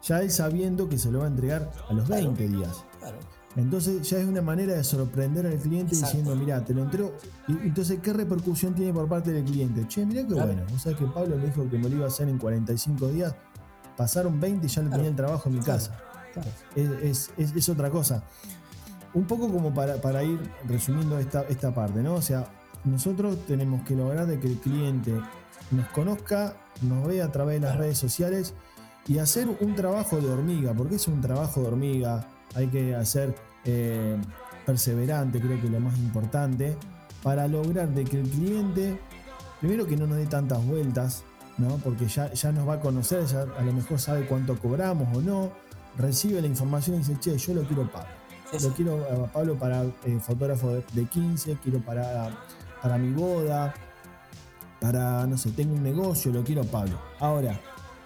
[0.02, 2.84] Ya él sabiendo que se lo va a entregar a los 20 días.
[2.98, 3.18] Claro.
[3.56, 7.12] Entonces ya es una manera de sorprender al cliente diciendo, mira, te lo entrego.
[7.48, 9.86] Y, entonces, ¿qué repercusión tiene por parte del cliente?
[9.88, 10.62] Che, mira qué bueno.
[10.70, 13.34] Vos sabés que Pablo me dijo que me lo iba a hacer en 45 días.
[13.96, 15.98] Pasaron 20 y ya le tenía el trabajo en mi casa.
[16.76, 18.22] Es, es, otra cosa.
[19.14, 22.14] Un poco como para, para ir resumiendo esta, esta parte, ¿no?
[22.14, 22.48] O sea,
[22.84, 25.14] nosotros tenemos que lograr de que el cliente
[25.70, 28.54] nos conozca, nos vea a través de las redes sociales
[29.06, 33.34] y hacer un trabajo de hormiga, porque es un trabajo de hormiga, hay que hacer
[33.64, 34.16] eh,
[34.66, 36.76] perseverante, creo que es lo más importante,
[37.22, 38.98] para lograr de que el cliente,
[39.60, 41.24] primero que no nos dé tantas vueltas,
[41.58, 41.76] ¿no?
[41.78, 45.20] porque ya, ya nos va a conocer, ya a lo mejor sabe cuánto cobramos o
[45.20, 45.52] no,
[45.96, 48.20] recibe la información y dice, che, yo lo quiero Pablo.
[48.60, 52.30] Lo quiero a Pablo para eh, fotógrafo de 15, quiero para,
[52.82, 53.74] para mi boda,
[54.80, 56.98] para, no sé, tengo un negocio, lo quiero Pablo.
[57.18, 57.60] Ahora,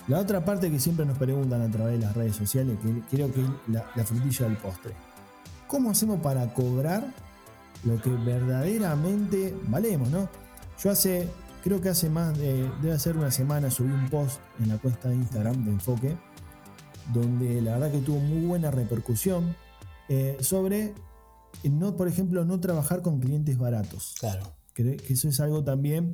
[0.08, 3.32] la otra parte que siempre nos preguntan a través de las redes sociales, que creo
[3.32, 4.92] que es la, frutilla del postre.
[5.66, 7.06] ¿Cómo hacemos para cobrar
[7.84, 10.28] lo que verdaderamente valemos, no?
[10.82, 11.28] Yo hace,
[11.62, 15.08] creo que hace más, de, debe ser una semana, subí un post en la cuesta
[15.08, 16.16] de Instagram de Enfoque,
[17.12, 19.56] donde la verdad que tuvo muy buena repercusión
[20.08, 20.92] eh, sobre,
[21.62, 24.14] no, por ejemplo, no trabajar con clientes baratos.
[24.20, 24.52] Claro.
[24.74, 26.12] Que, eso es algo también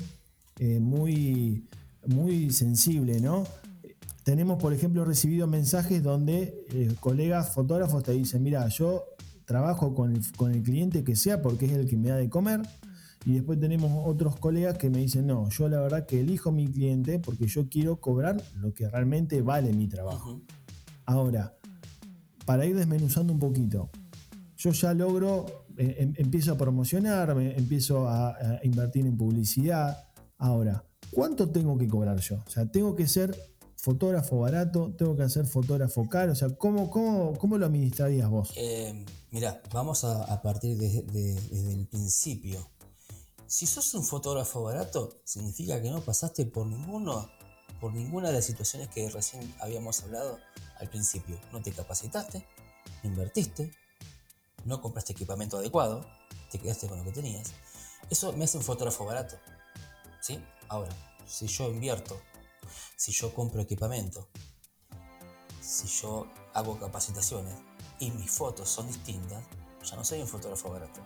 [0.58, 1.64] eh, muy,
[2.06, 3.44] muy sensible, ¿no?
[4.22, 9.04] Tenemos, por ejemplo, recibido mensajes donde eh, colegas fotógrafos te dicen, mira, yo
[9.50, 12.60] trabajo con el, cliente que sea porque es el que me da de comer.
[13.24, 16.68] Y después tenemos otros colegas que me dicen, no, yo la verdad que elijo mi
[16.68, 20.40] cliente porque yo quiero cobrar lo que realmente vale mi trabajo.
[21.04, 21.54] Ahora,
[22.46, 23.90] para ir desmenuzando un poquito,
[24.56, 30.08] yo ya logro, em, empiezo a promocionarme, empiezo a, invertir en publicidad.
[30.38, 32.36] Ahora, ¿cuánto tengo que cobrar yo?
[32.46, 33.34] O sea, tengo que ser
[33.76, 38.52] fotógrafo barato, tengo que hacer fotógrafo caro, o sea, ¿cómo, lo administrarías vos?
[38.56, 42.70] Eh, mira, vamos a, partir desde el principio.
[43.46, 46.66] Si sos un fotógrafo barato, significa que no pasaste por
[47.80, 50.38] por ninguna de las situaciones que recién habíamos hablado
[50.78, 51.40] al principio.
[51.50, 52.46] No te capacitaste,
[53.02, 53.72] no invertiste,
[54.64, 56.06] no compraste equipamiento adecuado,
[56.50, 57.52] te quedaste con lo que tenías.
[58.10, 59.36] Eso me hace un fotógrafo barato.
[60.20, 60.42] ¿Sí?
[60.68, 60.90] Ahora,
[61.26, 62.20] si yo invierto
[62.96, 64.28] si yo compro equipamiento,
[65.60, 67.54] si yo hago capacitaciones
[67.98, 69.42] y mis fotos son distintas,
[69.82, 71.00] ya no soy un fotógrafo barato.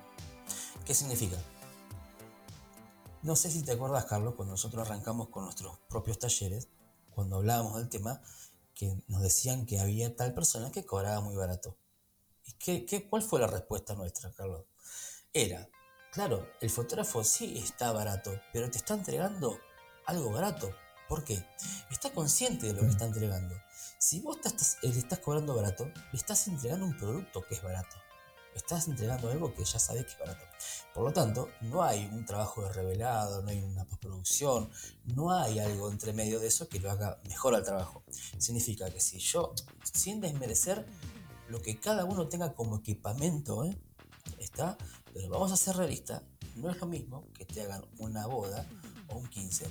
[0.85, 1.37] ¿Qué significa?
[3.23, 6.69] No sé si te acuerdas, Carlos, cuando nosotros arrancamos con nuestros propios talleres,
[7.11, 8.21] cuando hablábamos del tema,
[8.75, 11.79] que nos decían que había tal persona que cobraba muy barato.
[12.45, 14.65] ¿Y qué, qué, cuál fue la respuesta nuestra, Carlos?
[15.33, 15.69] Era,
[16.13, 19.59] claro, el fotógrafo sí está barato, pero te está entregando
[20.07, 20.75] algo barato.
[21.09, 21.45] ¿Por qué?
[21.91, 23.55] Está consciente de lo que está entregando.
[23.99, 27.97] Si vos estás, le estás cobrando barato, le estás entregando un producto que es barato.
[28.55, 30.45] Estás entregando algo que ya sabes que es barato.
[30.95, 34.71] Por lo tanto, no hay un trabajo de revelado, no hay una postproducción,
[35.17, 38.05] no hay algo entre medio de eso que lo haga mejor al trabajo.
[38.39, 39.55] Significa que si yo,
[39.93, 40.87] sin desmerecer
[41.49, 43.77] lo que cada uno tenga como equipamiento, ¿eh?
[44.39, 44.77] está,
[45.13, 46.23] pero vamos a ser realistas,
[46.57, 48.67] no es lo mismo que te hagan una boda
[49.09, 49.67] o un 15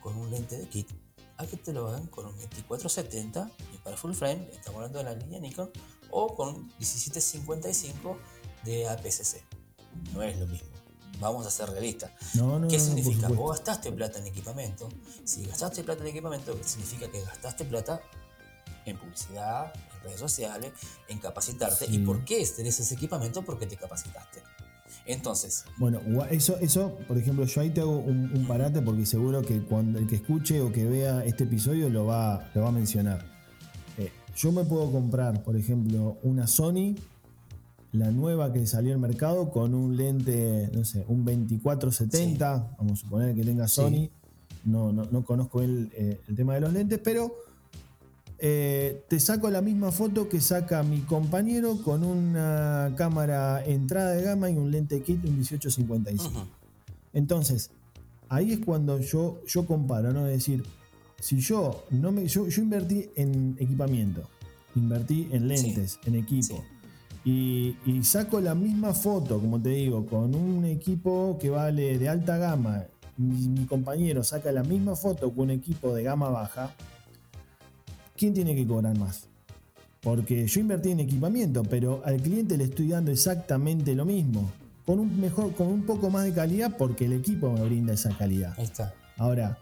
[0.00, 0.90] con un lente de kit
[1.38, 3.50] a que te lo hagan con un 2470
[3.84, 5.70] para full frame, estamos hablando de la línea Nikon,
[6.10, 8.18] o con 1755
[8.64, 9.42] de APS-C.
[10.12, 10.68] No es lo mismo.
[11.20, 12.10] Vamos a ser realistas.
[12.68, 13.28] ¿Qué significa?
[13.28, 14.88] Vos gastaste plata en equipamiento.
[15.24, 18.00] Si gastaste plata en equipamiento, significa que gastaste plata
[18.84, 20.72] en publicidad, redes sociales,
[21.08, 21.86] en capacitarte.
[21.86, 23.42] ¿Y por qué tenés ese equipamiento?
[23.42, 24.42] Porque te capacitaste.
[25.08, 25.64] Entonces.
[25.78, 29.98] Bueno, eso, eso, por ejemplo, yo ahí te hago un, parate porque seguro que cuando
[29.98, 33.24] el que escuche o que vea este episodio lo va, lo va a mencionar.
[33.96, 36.94] Eh, yo me puedo comprar, por ejemplo, una Sony,
[37.92, 42.96] la nueva que salió al mercado, con un lente, no sé, un 2470, vamos a
[42.96, 44.10] suponer que tenga Sony.
[44.64, 47.32] No, no, conozco el, eh, el tema de los lentes, pero
[48.40, 54.22] eh, te saco la misma foto que saca mi compañero con una cámara entrada de
[54.22, 56.46] gama y un lente kit, un 1855.
[57.12, 57.70] Entonces,
[58.28, 60.26] ahí es cuando yo, yo comparo, ¿no?
[60.26, 60.62] Es decir,
[61.18, 62.26] si yo no me.
[62.28, 64.28] Yo, invertí en equipamiento,
[64.76, 66.64] invertí en lentes, en equipo.
[67.24, 67.74] Y,
[68.04, 72.84] saco la misma foto, como te digo, con un equipo que vale de alta gama.
[73.16, 76.72] mi compañero saca la misma foto con un equipo de gama baja
[78.18, 79.28] ¿quién tiene que cobrar más?
[80.02, 84.50] Porque yo invertí en equipamiento, pero al cliente le estoy dando exactamente lo mismo.
[84.84, 88.16] Con un, mejor, con un poco más de calidad porque el equipo me brinda esa
[88.16, 88.54] calidad.
[88.56, 88.94] Ahí está.
[89.18, 89.58] Ahora,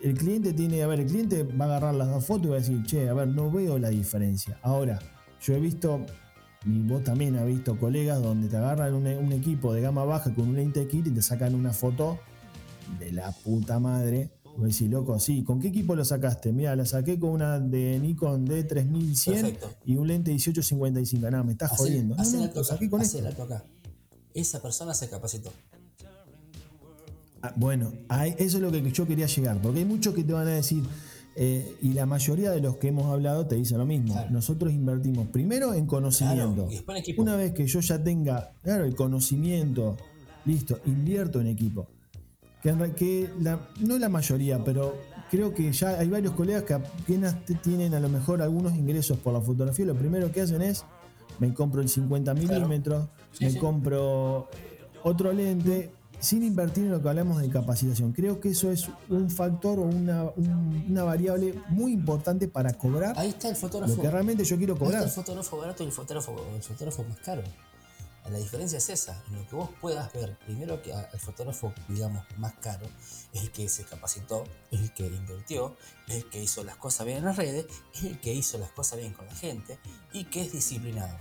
[0.00, 2.56] el cliente tiene, a ver, el cliente va a agarrar las dos fotos y va
[2.56, 4.58] a decir, che, a ver, no veo la diferencia.
[4.62, 4.98] Ahora,
[5.40, 6.04] yo he visto,
[6.64, 10.32] y vos también has visto colegas donde te agarran un, un equipo de gama baja
[10.32, 12.18] con un lente kit y te sacan una foto
[13.00, 16.52] de la puta madre Voy a decir, loco, sí, ¿con qué equipo lo sacaste?
[16.52, 21.30] Mira, la saqué con una de Nikon D3100 y un lente 1855.
[21.30, 22.16] Nada, me estás jodiendo.
[22.16, 23.18] No, no, lo saqué con esto.
[23.42, 23.64] acá.
[24.34, 25.52] Esa persona se capacitó.
[27.40, 27.92] Ah, bueno,
[28.36, 30.82] eso es lo que yo quería llegar, porque hay muchos que te van a decir,
[31.40, 34.12] Eh, y la mayoría de los que hemos hablado te dicen lo mismo.
[34.28, 36.68] Nosotros invertimos primero en conocimiento.
[37.16, 39.96] Una vez que yo ya tenga, claro, el conocimiento,
[40.44, 41.86] listo, invierto en equipo.
[42.62, 43.30] Que, que
[43.80, 44.96] no la mayoría, pero
[45.30, 49.32] creo que ya hay varios colegas que apenas tienen a lo mejor algunos ingresos por
[49.32, 49.86] la fotografía.
[49.86, 50.84] Lo primero que hacen es,
[51.38, 53.08] me compro el 50 milímetros,
[53.40, 54.48] me compro
[55.02, 58.12] otro lente sin invertir en lo que hablamos de capacitación.
[58.12, 63.16] Creo que eso es un factor o una, variable muy importante para cobrar.
[63.18, 63.94] Ahí está el fotógrafo.
[63.94, 65.04] Lo que realmente yo quiero cobrar.
[65.04, 67.42] el fotógrafo barato y el fotógrafo, el fotógrafo más caro.
[68.30, 72.24] La diferencia es esa, en lo que vos puedas ver, primero que el fotógrafo, digamos,
[72.36, 72.86] más caro,
[73.32, 77.06] es el que se capacitó, es el que invirtió, es el que hizo las cosas
[77.06, 79.78] bien en las redes, es el que hizo las cosas bien con la gente
[80.12, 81.16] y que es disciplinado.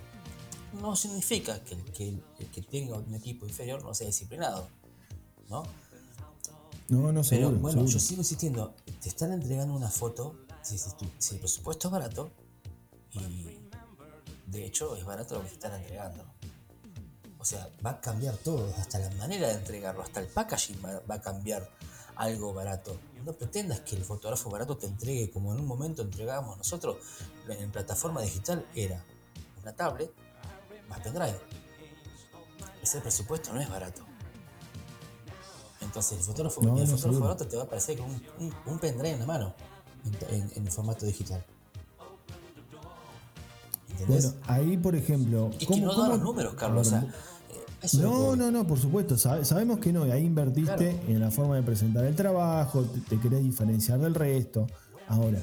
[0.81, 4.69] No significa que el que, el que tenga un equipo inferior no sea disciplinado
[5.49, 5.63] ¿no?
[6.89, 7.35] No, no sé.
[7.35, 10.75] Pero bueno, yo sigo insistiendo, te están entregando una foto, si,
[11.35, 12.31] el presupuesto es barato,
[13.11, 13.59] y
[14.45, 16.23] de hecho es barato lo que te están entregando.
[17.47, 21.15] O sea, va a cambiar todo, hasta la manera de entregarlo, hasta el packaging va,
[21.15, 21.65] a cambiar
[22.17, 22.99] algo barato.
[23.23, 26.97] No pretendas que el fotógrafo barato te entregue como en un momento entregábamos nosotros
[27.47, 29.01] en plataforma digital, era
[29.61, 30.11] una tablet
[30.89, 31.39] más pendrive.
[32.83, 34.01] Ese presupuesto no es barato.
[35.79, 39.25] Entonces el fotógrafo, el fotógrafo te va a aparecer con un, un, pendrive en la
[39.25, 39.53] mano
[40.29, 41.45] en, en, formato digital.
[44.05, 45.49] Bueno, ahí por ejemplo.
[45.57, 46.93] Es que no da los números, Carlos.
[47.99, 49.17] No, no, no, por supuesto.
[49.17, 50.03] sabemos que no.
[50.03, 54.67] Ahí invertiste en la forma de presentar el trabajo, te, querés diferenciar del resto.
[55.07, 55.39] Ahora,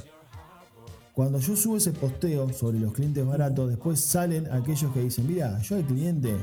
[1.12, 5.61] cuando yo subo ese posteo sobre los clientes baratos, después salen aquellos que dicen, mira,
[5.62, 6.35] yo al cliente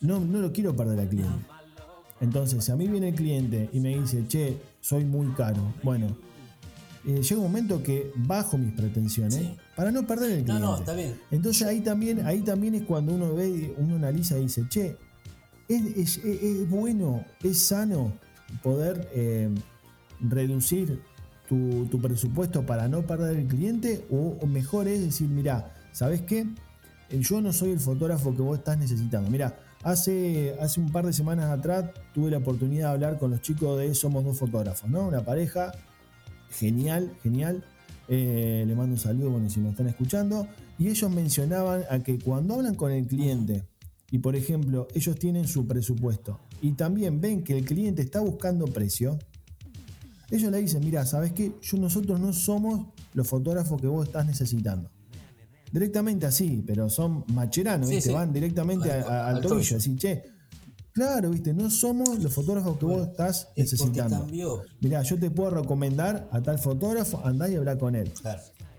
[0.00, 1.46] no, no lo quiero perder al cliente.
[2.20, 6.16] Entonces, si a mí viene el cliente y me dice, che, soy muy caro, bueno,
[7.06, 10.62] eh, llega un momento que bajo mis pretensiones para no perder el cliente.
[10.62, 11.18] No, no, está bien.
[11.30, 14.96] Entonces ahí también, ahí también es cuando uno ve, uno analiza y dice, che,
[15.68, 18.12] es, bueno, es sano
[18.62, 19.48] poder eh,
[20.20, 21.02] reducir
[21.48, 26.46] tu, presupuesto para no perder el cliente, o, mejor es decir, mira, ¿sabes qué?
[27.10, 29.30] Eh, yo no soy el fotógrafo que vos estás necesitando.
[29.30, 33.40] Mira, Hace, hace un par de semanas atrás tuve la oportunidad de hablar con los
[33.40, 35.06] chicos de Somos Dos Fotógrafos, ¿no?
[35.06, 35.70] Una pareja
[36.50, 37.62] genial, genial.
[38.08, 40.48] Eh, le mando un saludo, bueno, si me están escuchando.
[40.76, 43.62] Y ellos mencionaban a que cuando hablan con el cliente,
[44.10, 48.66] y por ejemplo, ellos tienen su presupuesto, y también ven que el cliente está buscando
[48.66, 49.18] precio,
[50.30, 51.52] ellos le dicen, mira, ¿sabes qué?
[51.62, 54.90] Yo, nosotros no somos los fotógrafos que vos estás necesitando.
[55.72, 59.76] Directamente así, pero son macheranos, que van directamente al, tobillo.
[59.76, 60.22] Así, che,
[60.92, 61.52] claro, ¿viste?
[61.52, 64.26] No somos los fotógrafos que vos estás necesitando.
[64.80, 68.12] Mirá, yo te puedo recomendar a tal fotógrafo, andá y habla con él.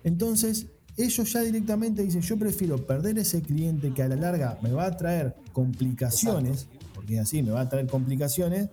[0.04, 4.72] Entonces, ellos ya directamente dicen, yo prefiero perder ese cliente que a la larga me
[4.72, 8.70] va a traer complicaciones, porque así me va a traer complicaciones,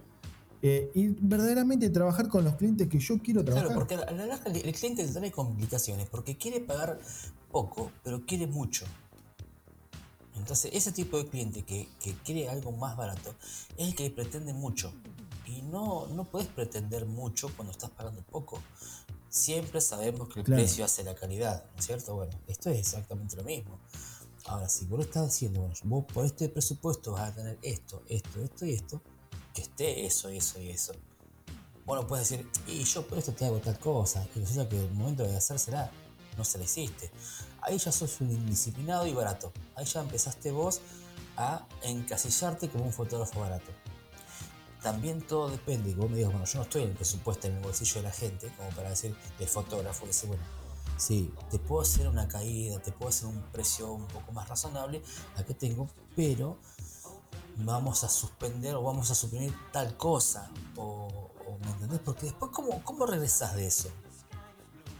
[0.62, 3.66] eh, y verdaderamente trabajar con los clientes que yo quiero trabajar.
[3.66, 6.98] Claro, porque a la larga el cliente te trae complicaciones, porque quiere pagar
[7.52, 8.86] poco, pero quiere mucho.
[10.36, 11.88] Entonces, ese tipo de cliente que,
[12.24, 13.34] quiere algo más barato
[13.76, 14.92] es el que pretende mucho.
[15.46, 18.62] Y no, no puedes pretender mucho cuando estás pagando poco.
[19.34, 22.14] Siempre sabemos que el precio hace la calidad, ¿no es cierto?
[22.14, 23.80] Bueno, esto es exactamente lo mismo.
[24.44, 28.04] Ahora, si vos lo estás haciendo, bueno, vos por este presupuesto vas a tener esto,
[28.08, 29.02] esto, esto y esto,
[29.52, 30.92] que esté eso, eso y eso.
[31.84, 34.92] Bueno, puedes decir, y yo por esto te hago tal cosa, y resulta que el
[34.92, 35.90] momento de hacer será
[36.36, 37.10] no se la hiciste.
[37.60, 39.52] Ahí ya sos un indisciplinado y barato.
[39.74, 40.80] Ahí ya empezaste vos
[41.36, 43.72] a encasillarte como un fotógrafo barato.
[44.84, 47.62] También todo depende, vos me digas, bueno, yo no estoy en el presupuesto, en el
[47.62, 50.42] bolsillo de la gente, como para decir, de fotógrafo, dice, bueno,
[50.98, 55.02] sí, te puedo hacer una caída, te puedo hacer un precio un poco más razonable,
[55.38, 56.58] a que tengo, pero
[57.56, 61.30] vamos a suspender o vamos a suprimir tal cosa, o,
[61.64, 62.00] ¿me entendés?
[62.04, 63.88] Porque después, ¿cómo, cómo regresás de eso?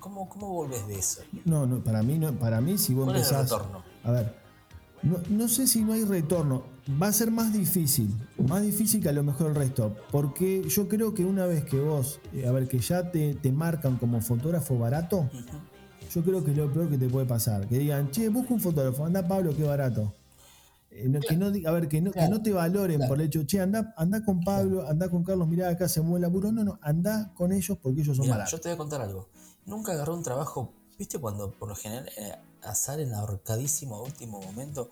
[0.01, 1.21] ¿Cómo, cómo volvés de eso?
[1.45, 3.85] No, no, para mí, no, para mí si vos ¿Cuál empezás, es el retorno?
[4.03, 4.44] A ver,
[5.29, 6.65] no, sé si no hay retorno.
[7.01, 8.15] Va a ser más difícil,
[8.49, 9.95] más difícil que a lo mejor el resto.
[10.11, 13.53] Porque yo creo que una vez que vos, eh, a ver, que ya te, te
[13.53, 15.31] marcan como fotógrafo barato,
[16.13, 17.67] yo creo que es lo peor que te puede pasar.
[17.69, 20.13] Que digan, che, busca un fotógrafo, anda Pablo, qué barato.
[20.91, 23.61] Eh, que no, a ver, que no, que no te valoren por el hecho, che,
[23.61, 26.53] anda, anda con Pablo, anda con Carlos, mirá, acá se mueve el laburo.
[26.53, 28.53] No, no, anda con ellos porque ellos son baratos.
[28.53, 29.29] Yo te voy a contar algo
[29.67, 32.35] nunca agarró un trabajo, viste cuando por lo general eh,
[32.75, 34.91] salen ahorcadísimo a último momento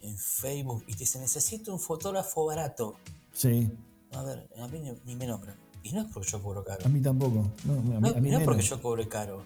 [0.00, 2.96] en Facebook y te dice necesito un fotógrafo barato.
[3.32, 3.70] Sí.
[4.12, 5.56] A ver, a mí ni, me nombran.
[5.82, 6.84] Y no es porque yo cobro caro.
[6.84, 7.50] A mí tampoco.
[7.64, 9.44] No, a mí, No, a mí no es porque yo cobre caro.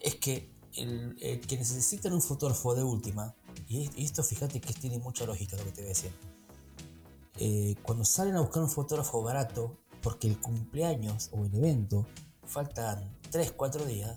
[0.00, 3.34] Es que el, el que necesitan un fotógrafo de última,
[3.68, 6.12] y y esto fíjate que tiene mucha lógica lo que te voy a decir.
[7.40, 12.06] Eh, cuando salen a buscar un fotógrafo barato, porque el cumpleaños o el evento
[12.44, 14.16] faltan 3, 4 días,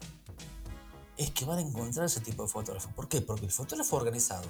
[1.17, 2.89] es que van a encontrar ese tipo de fotógrafo.
[2.95, 3.21] ¿Por qué?
[3.21, 4.47] Porque el fotógrafo organizado,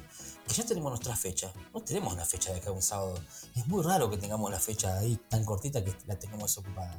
[0.47, 3.15] que ya tenemos nuestra fecha, no tenemos una fecha de acá un sábado.
[3.55, 6.97] Es muy raro que tengamos la fecha ahí tan cortita que la tengamos ocupada.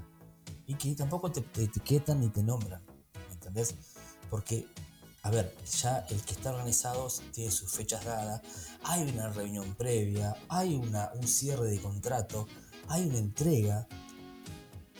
[0.66, 2.82] Y que tampoco te, te etiquetan ni te nombran.
[3.28, 3.74] ¿Me entendés?
[4.30, 4.66] Porque,
[5.22, 8.42] a ver, ya el que está organizado tiene sus fechas dadas,
[8.84, 12.46] hay una reunión previa, hay una, un cierre de contrato,
[12.88, 13.86] hay una entrega.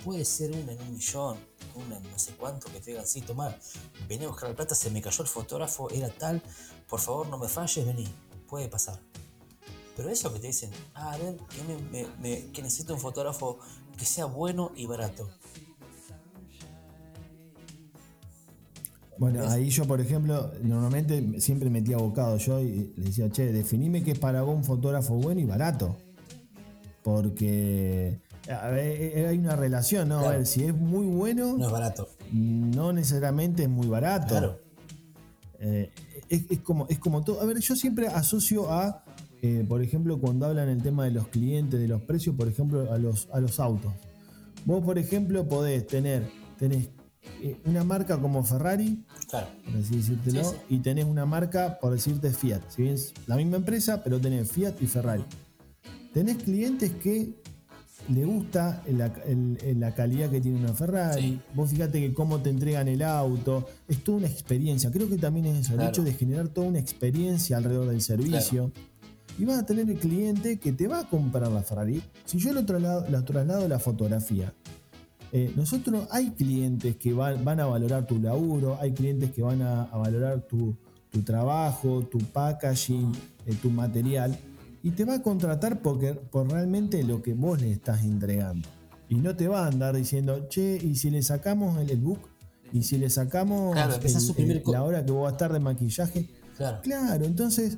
[0.05, 1.39] Puede ser una en un millón,
[1.75, 3.59] una no sé cuánto que te digan, sí, tomar,
[4.09, 6.43] vení a buscar la plata, se me cayó el fotógrafo, era tal,
[6.89, 8.07] por favor no me falles, vení,
[8.49, 8.99] puede pasar.
[9.97, 13.01] Pero eso que te dicen, ah, a ver, que, me, me- me- que necesito un
[13.01, 13.59] fotógrafo
[13.99, 15.29] que sea bueno y barato.
[19.19, 24.03] Bueno, ahí yo, por ejemplo, normalmente siempre metía abocado yo y le decía, che, definime
[24.03, 25.97] qué es para vos un fotógrafo bueno y barato.
[27.05, 28.19] Porque
[28.49, 30.19] hay una relación, ¿no?
[30.21, 32.09] A ver, si es muy bueno, No es barato.
[32.33, 34.29] no necesariamente es muy barato.
[34.29, 34.61] Claro.
[35.61, 35.91] Eh,
[36.29, 37.41] es, es como, es como todo.
[37.41, 39.05] A ver, yo siempre asocio a,
[39.43, 42.91] eh, por ejemplo, cuando hablan el tema de los clientes, de los precios, por ejemplo,
[42.93, 43.93] a los, a los autos.
[44.65, 46.29] Vos, por ejemplo, podés tener
[46.59, 46.89] tenés,
[47.43, 49.49] eh, una marca como Ferrari, Claro.
[49.65, 50.75] por así decírtelo, Sí, sí.
[50.77, 52.63] y tenés una marca, por decirte, Fiat.
[52.69, 55.25] Si bien es la misma empresa, pero tenés Fiat y Ferrari.
[56.13, 57.41] Tenés clientes que
[58.09, 61.23] le gusta la, el- la calidad que tiene una Ferrari.
[61.23, 61.41] Sí.
[61.55, 63.67] Vos fíjate que cómo te entregan el auto.
[63.89, 64.91] Es toda una experiencia.
[64.91, 68.73] Creo que también es eso, el hecho de generar toda una experiencia alrededor del servicio.
[69.39, 72.03] Y vas a tener el cliente que te va a comprar la Ferrari.
[72.27, 74.53] Si yo lo traslado, la traslado a la fotografía,
[75.33, 79.63] eh, nosotros hay clientes que van, van a valorar tu laburo, hay clientes que van
[79.63, 80.77] a, a valorar tu,
[81.11, 83.11] tu trabajo, tu packaging,
[83.47, 84.37] eh, tu material,
[84.83, 88.69] y te va a contratar porque, por realmente lo que vos le estás entregando.
[89.09, 92.21] Y no te va a andar diciendo, che, y si le sacamos el, el book,
[92.73, 95.61] y si le sacamos Claro, el- el- la hora que vos vas a estar de
[95.61, 96.81] maquillaje, Claro.
[96.83, 97.77] Claro, entonces,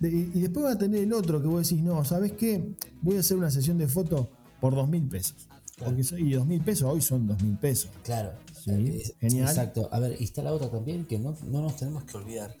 [0.00, 2.74] de- y después va a tener el otro que vos decís, no, ¿sabes qué?
[3.02, 4.30] Voy a hacer una sesión de foto
[4.60, 5.46] por dos mil pesos.
[5.78, 7.90] Porque so- y dos mil pesos hoy son dos mil pesos.
[8.02, 8.32] Claro.
[8.64, 9.48] Sí, Eh, genial.
[9.48, 9.88] Exacto.
[9.92, 12.54] A ver, y está la otra también, que no, no nos tenemos que olvidar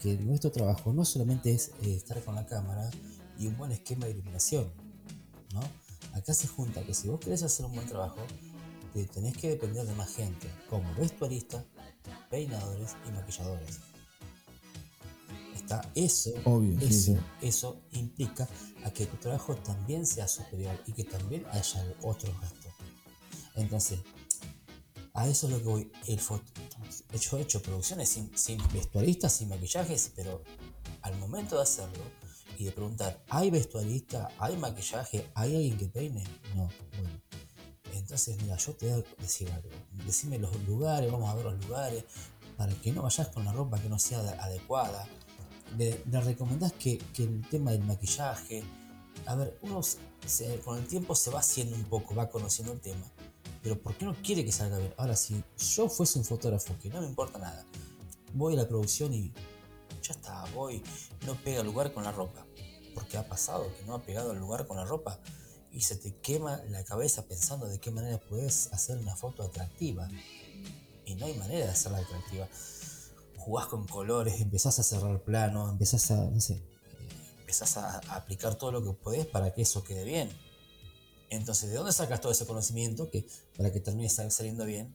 [0.00, 2.88] que nuestro trabajo no solamente es eh, estar con la cámara
[3.40, 4.70] y un buen esquema de iluminación,
[5.54, 5.62] ¿no?
[6.12, 8.18] Acá se junta que si vos querés hacer un buen trabajo,
[8.92, 11.64] te tenés que depender de más gente, como vestuaristas,
[12.28, 13.78] peinadores y maquilladores.
[15.54, 17.18] Está eso, Obvio, sí, eso, sí.
[17.40, 18.46] eso implica
[18.84, 22.72] a que tu trabajo también sea superior y que también haya otros gastos.
[23.54, 24.00] Entonces,
[25.14, 25.92] a eso es lo que voy.
[26.06, 26.44] El foto,
[27.18, 30.42] yo he hecho producciones sin, sin vestuaristas, sin maquillajes, pero
[31.02, 32.19] al momento de hacerlo
[32.60, 34.28] y de preguntar, ¿hay vestuarista?
[34.38, 35.26] ¿Hay maquillaje?
[35.34, 36.22] ¿Hay alguien que peine?
[36.54, 37.20] No, bueno.
[37.94, 39.68] Entonces, mira, yo te voy a decir algo.
[40.04, 42.04] Decime los lugares, vamos a ver los lugares,
[42.56, 45.06] para que no vayas con la ropa que no sea de- adecuada.
[45.78, 48.62] Le, le recomendás que, que el tema del maquillaje,
[49.26, 49.80] a ver, uno
[50.64, 53.06] con el tiempo se va haciendo un poco, va conociendo el tema,
[53.62, 54.92] pero ¿por qué no quiere que salga bien?
[54.98, 55.42] Ahora, si
[55.76, 57.64] yo fuese un fotógrafo que no me importa nada,
[58.34, 59.32] voy a la producción y
[60.00, 60.82] ya está, voy,
[61.26, 62.46] no pega lugar con la ropa,
[62.94, 65.20] porque ha pasado que no ha pegado el lugar con la ropa
[65.72, 70.08] y se te quema la cabeza pensando de qué manera puedes hacer una foto atractiva.
[71.04, 72.48] Y no hay manera de hacerla atractiva.
[73.36, 76.62] Jugás con colores, empezás a cerrar plano, empezás a, no sé,
[77.40, 80.30] empezás a, aplicar todo lo que podés para que eso quede bien.
[81.30, 83.26] Entonces, ¿de dónde sacas todo ese conocimiento que
[83.56, 84.94] para que termine sal- saliendo bien?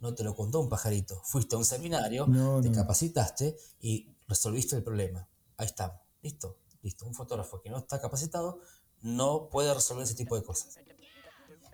[0.00, 1.20] No te lo contó un pajarito.
[1.24, 2.74] Fuiste a un seminario, No, te no.
[2.74, 5.26] capacitaste y resolviste el problema.
[5.56, 5.96] Ahí estamos.
[6.22, 6.56] Listo.
[6.82, 7.04] Listo.
[7.06, 8.60] Un fotógrafo que no está capacitado
[9.02, 10.78] no puede resolver ese tipo de cosas.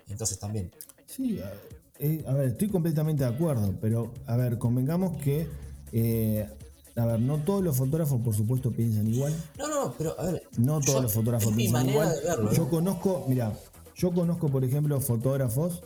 [0.09, 0.71] Entonces también,
[1.07, 1.53] Sí, a,
[1.99, 5.49] eh, a ver, estoy completamente de acuerdo, pero a ver, convengamos que,
[5.93, 6.49] eh,
[6.97, 9.35] a ver, no todos los fotógrafos, por supuesto, piensan igual.
[9.59, 10.43] No, no, no, pero a ver.
[10.57, 12.09] No todos yo- los fotógrafos piensan igual.
[12.25, 12.51] verlo.
[12.51, 12.55] ¿eh?
[12.57, 13.53] Yo conozco, mira,
[13.97, 15.83] yo conozco, por ejemplo, fotógrafos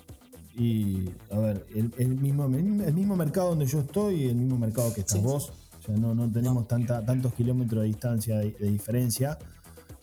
[0.59, 4.59] y, a ver, el, el mismo, el mismo mercado donde yo estoy y el mismo
[4.59, 5.53] mercado que estás Sí, vos.
[5.79, 9.39] O sea, no, no tenemos tanta, tantos kilómetros de distancia de, de diferencia.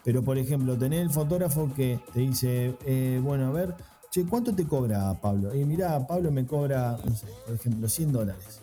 [0.03, 3.75] Pero, por ejemplo, tenés el fotógrafo que te dice, eh, bueno, a ver,
[4.11, 5.53] che, ¿cuánto te cobra Pablo?
[5.55, 8.61] Y mirá, Pablo me cobra, no sé, por ejemplo, 100 dólares.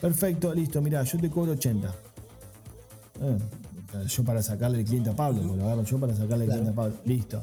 [0.00, 1.94] Perfecto, listo, mirá, yo te cobro 80.
[3.20, 3.38] Eh,
[4.06, 6.60] yo para sacarle el cliente a Pablo, porque lo agarro yo para sacarle el Claro.
[6.62, 6.96] cliente a Pablo.
[7.04, 7.42] Listo.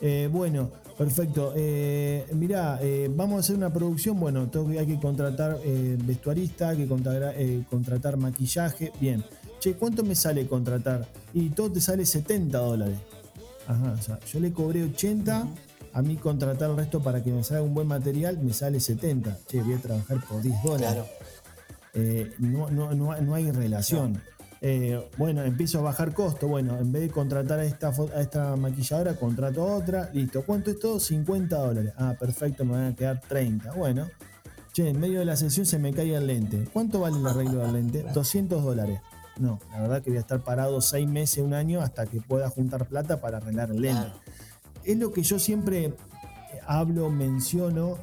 [0.00, 1.52] Eh, bueno, Perfecto.
[1.56, 4.18] Eh, mirá, eh, vamos a hacer una producción.
[4.18, 8.92] Bueno, tengo que, hay que contratar eh, vestuarista, hay que contratar, eh, contratar maquillaje.
[9.00, 9.24] Bien.
[9.58, 11.06] Che, ¿cuánto me sale contratar?
[11.32, 12.98] Y todo te sale 70 dólares.
[13.66, 15.48] Ajá, o sea, yo le cobré 80.
[15.94, 19.38] A mí contratar el resto para que me salga un buen material me sale 70.
[19.46, 20.88] Che, voy a trabajar por 10 dólares.
[20.88, 21.06] Claro.
[21.94, 24.20] Eh, no, no, no, no hay relación.
[24.66, 26.48] Eh, bueno, empiezo a bajar costo.
[26.48, 30.10] Bueno, en vez de contratar a esta, a esta maquilladora, contrato a otra.
[30.14, 30.42] Listo.
[30.42, 30.98] ¿Cuánto es todo?
[30.98, 31.92] 50 dólares.
[31.98, 33.72] Ah, perfecto, me van a quedar 30.
[33.72, 34.08] Bueno.
[34.72, 36.66] Che, en medio de la sesión se me cae el lente.
[36.72, 38.06] ¿Cuánto vale el arreglo del lente?
[38.14, 39.00] 200 dólares.
[39.38, 42.48] No, la verdad que voy a estar parado 6 meses, un año, hasta que pueda
[42.48, 44.12] juntar plata para arreglar el lente
[44.84, 45.94] es lo que yo siempre
[46.66, 47.98] hablo, menciono,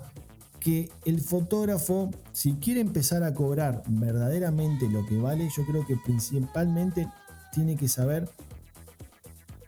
[0.61, 5.97] que el fotógrafo, si quiere empezar a cobrar verdaderamente lo que vale, yo creo que
[6.05, 7.07] principalmente
[7.51, 8.29] tiene que saber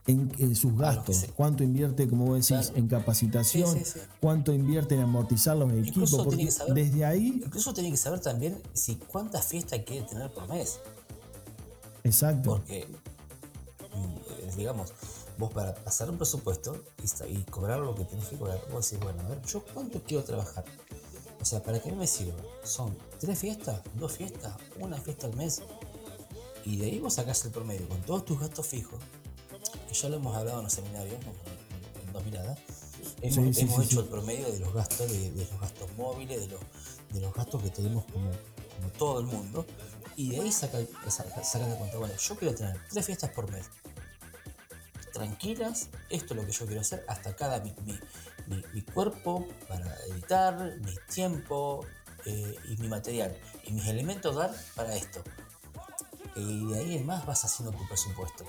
[0.06, 2.78] en, en sus gastos, cuánto invierte, como vos decís, Claro.
[2.78, 4.00] en capacitación, Sí, sí, sí.
[4.20, 7.90] cuánto invierte en amortizar los equipos, Incluso tiene porque que saber- desde ahí, Incluso tiene
[7.92, 10.80] que saber también si cuántas fiestas quiere tener por mes.
[12.04, 12.86] exacto, Porque,
[13.96, 14.92] mm, eh, digamos,
[15.38, 16.84] vos para hacer un presupuesto
[17.28, 20.02] y, y cobrar lo que tenés que cobrar, vos decís, bueno, a ver, yo cuánto
[20.04, 20.64] quiero trabajar.
[21.42, 22.42] O sea, ¿para qué me sirve?
[22.64, 23.82] ¿Son tres fiestas?
[23.96, 24.54] ¿Dos fiestas?
[24.80, 25.62] ¿Una fiesta al mes?
[26.66, 29.00] Y de ahí vos sacás el promedio con todos tus gastos fijos,
[29.88, 32.58] que ya lo hemos hablado en los seminarios, en, en- dos miradas.
[33.22, 34.00] Hemos, Sí, sí, hemos sí, hecho sí.
[34.00, 36.60] el promedio de los gastos, de, de los gastos móviles, de los,
[37.12, 38.30] de los gastos que tenemos como,
[38.78, 39.66] como todo el mundo.
[40.16, 40.78] Y de ahí saca,
[41.10, 41.98] saca, saca la cuenta.
[41.98, 43.66] Bueno, yo quiero tener tres fiestas por mes.
[45.14, 47.06] Tranquilas, esto es lo que yo quiero hacer.
[47.08, 48.00] Hasta mi, mi,
[48.48, 51.86] mi- mi cuerpo para editar, mi tiempo
[52.26, 53.38] eh, y mi material.
[53.66, 55.24] Y mis elementos dar para esto.
[56.36, 58.44] Y de ahí en más vas haciendo tu presupuesto.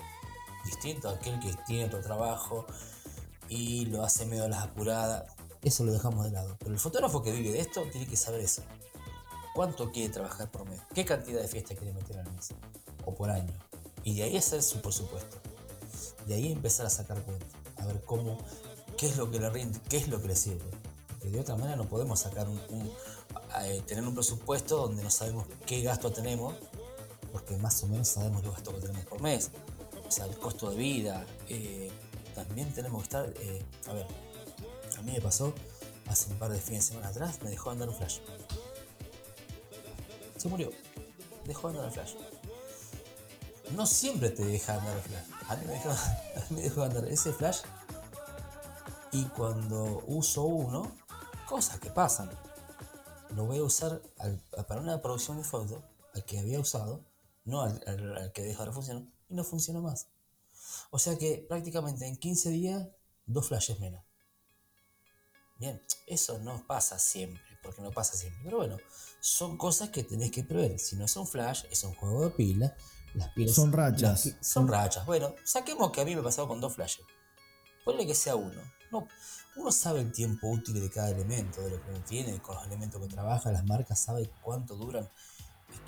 [0.65, 2.65] Distinto a aquel que tiene otro trabajo
[3.47, 5.31] y lo hace medio a las apuradas.
[5.61, 6.55] Eso lo dejamos de lado.
[6.59, 8.63] Pero el fotógrafo que vive de esto tiene que saber eso.
[9.53, 10.81] ¿Cuánto quiere trabajar por mes?
[10.95, 12.49] ¿Qué cantidad de fiestas quiere meter al mes?
[13.05, 13.53] O por año.
[14.03, 15.37] Y de ahí hacer su presupuesto.
[16.27, 17.45] De ahí empezar a sacar cuenta.
[17.77, 18.37] A ver cómo,
[18.97, 20.63] qué es lo que le rinde, qué es lo que le sirve.
[21.09, 22.91] Porque de otra manera no podemos sacar un, un-
[23.63, 26.55] eh, tener un presupuesto donde no sabemos qué gasto tenemos,
[27.31, 29.51] porque más o menos sabemos los gastos que tenemos por mes.
[30.07, 31.25] O sea, el costo de vida.
[31.49, 31.91] eh,
[32.33, 33.33] también tenemos que estar.
[33.39, 34.07] eh, a ver,
[34.97, 35.53] a mí me pasó
[36.07, 38.19] hace un par de fines de semana atrás, me dejó andar un flash.
[40.37, 40.69] Se murió.
[41.45, 42.13] Dejó andar el flash.
[43.71, 45.25] No siempre te deja andar el flash.
[45.49, 47.59] A mí me dejó, andar ese flash.
[49.11, 50.95] Y cuando uso uno,
[51.47, 52.29] cosas que pasan.
[53.35, 57.03] Lo voy a usar al- para una producción de foto, al que había usado,
[57.43, 60.07] no al, al- al que dejó de funcionar, y no funcionó más.
[60.91, 62.87] O sea que prácticamente en 15 días,
[63.25, 64.03] dos flashes menos.
[65.57, 68.41] Bien, eso no pasa siempre, porque no pasa siempre.
[68.43, 68.77] Pero bueno,
[69.21, 70.77] son cosas que tenés que prever.
[70.79, 72.73] Si no es un flash, es un juego de pilas.
[73.15, 74.25] Las pilas Son rachas.
[74.25, 75.05] las son rachas.
[75.05, 77.05] Bueno, saquemos que a mí me pasado con dos flashes.
[77.83, 78.61] Ponle que sea uno.
[78.91, 79.07] No,
[79.55, 82.65] uno sabe el tiempo útil de cada elemento, de lo que uno tiene, con los
[82.65, 85.09] elementos que trabaja, las marcas sabe cuánto duran.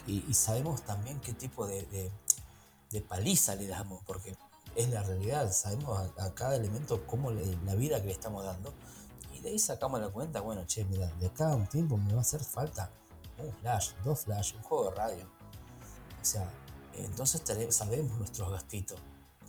[0.05, 2.11] Y, y sabemos también qué tipo de, de-
[2.91, 4.35] de paliza le damos, porque
[4.75, 5.51] es la realidad.
[5.51, 8.73] Sabemos a, a cada elemento cómo le- la vida que le estamos dando.
[9.33, 12.13] Y de ahí sacamos la cuenta, bueno, che, mira, de acá a un tiempo me
[12.13, 12.89] va a hacer falta
[13.37, 15.25] un flash, dos flash, un juego de radio.
[16.21, 16.49] O sea,
[16.97, 18.99] entonces sabemos nuestros gastitos.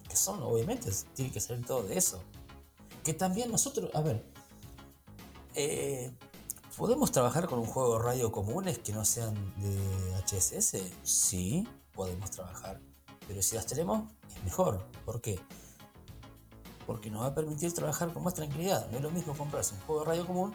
[0.09, 2.23] Que son, obviamente, tiene que salir todo de eso.
[3.05, 4.25] Que también nosotros, a ver,
[5.55, 6.11] eh,
[6.77, 10.79] ¿podemos trabajar con un juego de radio comunes que no sean de HSS?
[11.03, 12.81] Sí, podemos trabajar.
[13.27, 14.87] Pero si las tenemos, es mejor.
[15.05, 15.39] ¿Por qué?
[16.87, 18.91] Porque nos va a permitir trabajar con más tranquilidad.
[18.91, 20.55] No es lo mismo comprarse un juego de radio común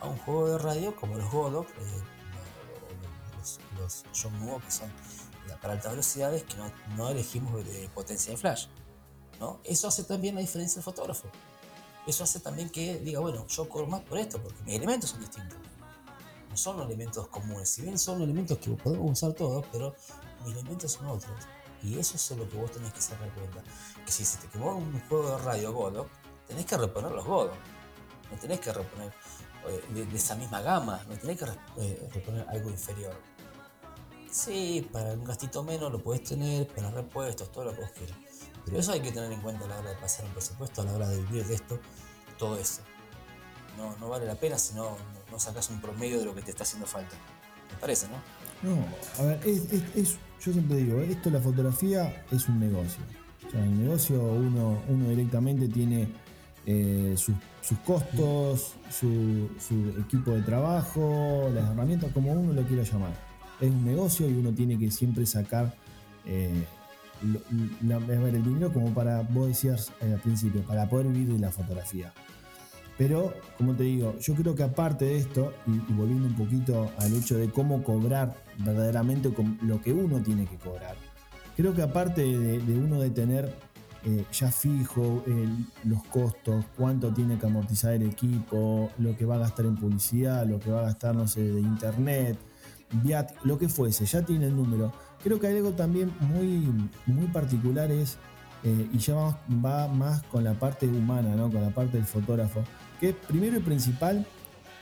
[0.00, 2.02] a un juego de radio como los Godot, eh,
[3.38, 4.90] los, los John Nuo, que son
[5.62, 8.66] para altas velocidades, que no, no elegimos de potencia de flash.
[9.38, 9.60] ¿no?
[9.64, 11.28] Eso hace también la diferencia del fotógrafo.
[12.06, 15.20] Eso hace también que diga, bueno, yo cobro más por esto, porque mis elementos son
[15.20, 15.56] distintos.
[16.50, 17.68] No son elementos comunes.
[17.68, 19.94] Si bien son elementos que podemos usar todos, pero
[20.44, 21.46] mis elementos son otros.
[21.82, 23.62] Y eso es lo que vos tenés que sacar cuenta.
[24.04, 26.08] Que si se te quemó un juego de radio Godot,
[26.46, 27.54] tenés que reponer los Godot.
[28.30, 29.12] No tenés que reponer
[29.68, 31.46] eh, de, de esa misma gama, no tenés que
[31.78, 33.14] eh, reponer algo inferior.
[34.32, 38.16] Sí, para un gastito menos lo podés tener, para repuestos, todo lo que vos quieras.
[38.64, 40.84] Pero eso hay que tener en cuenta a la hora de pasar un presupuesto, a
[40.86, 41.78] la hora de vivir de esto,
[42.38, 42.80] todo eso.
[43.76, 44.96] No, vale la pena si no,
[45.30, 47.14] no sacas un promedio de lo que te está haciendo falta.
[47.68, 48.74] ¿Te parece, no?
[48.74, 48.82] No,
[49.18, 53.02] a ver, es, yo siempre digo, esto la fotografía es un negocio.
[53.46, 56.08] O sea, en el negocio uno, uno directamente tiene
[56.64, 57.34] eh, sus,
[57.84, 59.50] costos, su,
[60.00, 63.31] equipo de trabajo, las herramientas, como uno lo quiera llamar.
[63.62, 65.72] Es un negocio y uno tiene que siempre sacar
[66.26, 66.64] eh,
[67.22, 72.12] el dinero como para, vos decías al principio, para poder vivir de la fotografía.
[72.98, 77.14] Pero, como te digo, yo creo que aparte de esto, y, volviendo un poquito al
[77.14, 79.32] hecho de cómo cobrar verdaderamente
[79.62, 80.96] lo que uno tiene que cobrar,
[81.56, 83.54] creo que aparte de, uno de tener
[84.04, 85.24] eh, ya fijo
[85.84, 90.46] los costos, cuánto tiene que amortizar el equipo, lo que va a gastar en publicidad,
[90.46, 92.36] lo que va a gastar, no sé, de internet,
[93.44, 94.92] lo que fuese, ya tiene el número.
[95.22, 96.68] Creo que hay algo también muy,
[97.06, 98.18] muy particular es,
[98.64, 99.14] eh, y ya
[99.64, 101.50] va, más con la parte humana, ¿no?
[101.50, 102.62] con la parte del fotógrafo,
[103.00, 104.26] que primero y principal,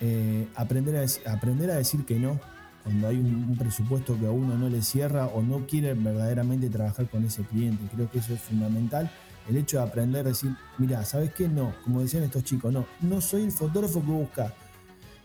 [0.01, 2.41] eh, aprender, a, aprender a decir que no
[2.83, 7.09] cuando hay un, presupuesto que a uno no le cierra o no quiere verdaderamente trabajar
[7.09, 7.85] con ese cliente.
[7.95, 9.11] Creo que eso es fundamental.
[9.49, 11.49] El hecho de aprender a decir, mira, ¿sabes qué?
[11.49, 14.55] No, como decían estos chicos, no, no soy el fotógrafo que busca.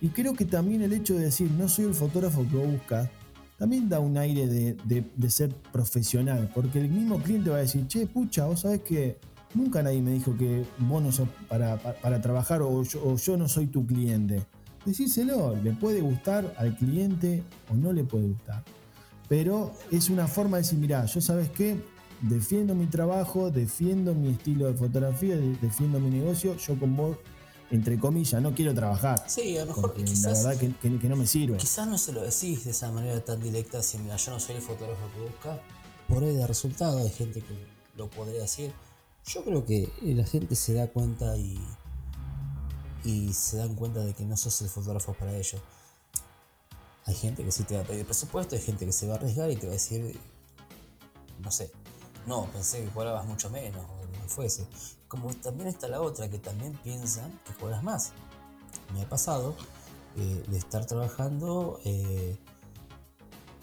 [0.05, 3.09] Y creo que también el hecho de decir, no soy el fotógrafo que busca,
[3.57, 8.05] también da un aire de, ser profesional, porque el mismo cliente va a decir, che,
[8.05, 9.17] pucha, vos sabés que
[9.55, 13.87] Nunca nadie me dijo que vos no sos para, trabajar o yo, no soy tu
[13.87, 14.45] cliente.
[14.85, 17.41] Decíselo, le puede gustar al cliente
[17.71, 18.63] o no le puede gustar.
[19.27, 21.77] Pero es una forma de decir, mira, yo sabes qué,
[22.21, 27.17] defiendo mi trabajo, defiendo mi estilo de fotografía, defiendo mi negocio, yo con vos,
[27.71, 29.23] entre comillas, no quiero trabajar.
[29.27, 31.57] Sí, a lo mejor quizás, la verdad que, no me sirve.
[31.57, 34.55] Quizás no se lo decís de esa manera tan directa, si mira, yo no soy
[34.55, 35.61] el fotógrafo que busca,
[36.07, 37.53] por ahí de resultado hay gente que
[37.95, 38.71] lo podría decir
[39.27, 41.59] yo creo que la gente se da cuenta y,
[43.03, 45.61] y se dan cuenta de que no sos el fotógrafo para ellos.
[47.05, 49.17] Hay gente que sí te va a pedir presupuesto, hay gente que se va a
[49.17, 50.19] arriesgar y te va a decir,
[51.39, 51.71] no sé,
[52.25, 54.67] no, pensé que cobrabas mucho menos o lo que fuese.
[55.15, 58.11] Como también está la otra que también piensan que cobras más.
[58.93, 59.55] Me ha pasado
[60.17, 62.37] eh, de estar trabajando eh,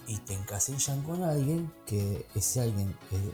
[0.07, 3.33] y te encasillan con alguien que ese alguien eh,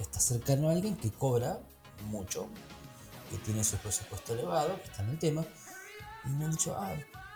[0.00, 1.60] está cercano a alguien que cobra
[2.10, 2.48] mucho,
[3.30, 5.44] que tiene su presupuesto elevado, que está en el tema,
[6.24, 6.92] y me han dicho, ah,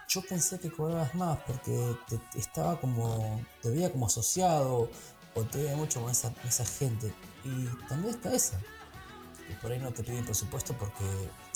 [0.09, 4.90] yo pensé que cobrabas más porque te, estaba como, te veía como asociado
[5.36, 7.14] o te veía mucho con esa gente.
[7.45, 8.61] Y también está esa.
[9.49, 11.05] Y por ahí no te piden presupuesto porque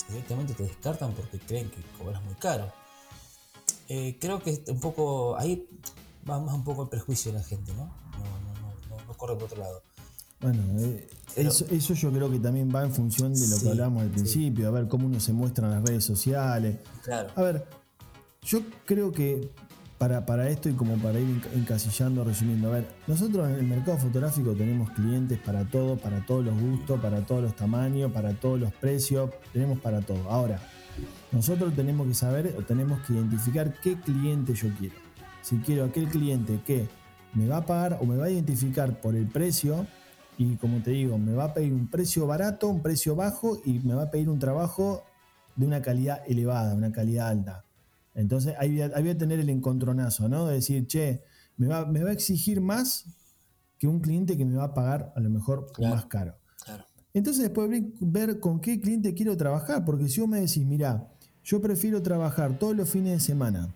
[0.09, 2.71] directamente te descartan porque creen que cobras muy caro.
[3.89, 5.67] Eh, creo que un poco ahí
[6.29, 7.85] va más un poco el prejuicio de la gente, ¿no?
[7.85, 9.81] No, no, no, no corre por otro lado.
[10.39, 14.09] Bueno, eh, eso, yo creo que también va en función de lo que hablamos al
[14.09, 16.77] principio, a ver cómo uno se muestra en las redes sociales.
[17.03, 17.31] Claro.
[17.35, 17.67] A ver,
[18.43, 19.51] yo creo que
[19.97, 23.97] para, para esto y como para ir encasillando, resumiendo, a ver, nosotros en el mercado
[23.97, 28.59] fotográfico tenemos clientes para todo, para todos los gustos, para todos los tamaños, para todos
[28.59, 30.29] los precios, tenemos para todo.
[30.29, 30.59] Ahora,
[31.31, 34.95] nosotros tenemos que saber o tenemos que identificar qué cliente yo quiero.
[35.41, 36.87] Si quiero aquel cliente que
[37.33, 39.87] me va a pagar o me va a identificar por el precio,
[40.37, 43.79] y como te digo, me va a pedir un precio barato, un precio bajo y
[43.79, 45.03] me va a pedir un trabajo
[45.55, 47.66] de una calidad elevada, una calidad alta.
[48.17, 50.47] Entonces ahí voy a, tener el encontronazo, ¿no?
[50.47, 51.21] De decir, che,
[51.55, 53.05] me va, me va a exigir más
[53.77, 56.35] que un cliente que me va a pagar a lo mejor más caro.
[57.13, 61.07] Entonces después ver con qué cliente quiero trabajar, porque si vos me decís, mira,
[61.43, 63.73] yo prefiero trabajar todos los fines de semana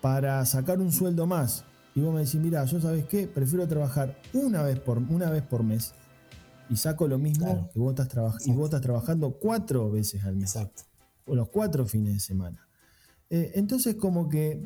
[0.00, 1.64] para sacar un sueldo más
[1.94, 5.42] y vos me decís, mira, yo sabes qué, prefiero trabajar una vez por, una vez
[5.42, 5.92] por mes
[6.70, 10.54] y saco lo mismo que vos estás, y vos estás trabajando cuatro veces al mes.
[10.54, 10.82] Exacto.
[11.26, 12.63] O los cuatro fines de semana.
[13.34, 14.60] Eh, entonces como que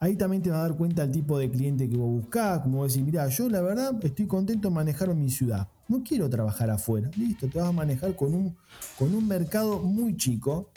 [0.00, 2.78] ahí también te va a dar cuenta el tipo de cliente que vos buscás, como
[2.78, 5.68] vos decís, mira, yo la verdad estoy contento de manejar en mi ciudad.
[5.88, 7.10] No quiero trabajar afuera.
[7.18, 8.56] Listo, te vas a manejar con un,
[8.98, 10.70] con un mercado muy chico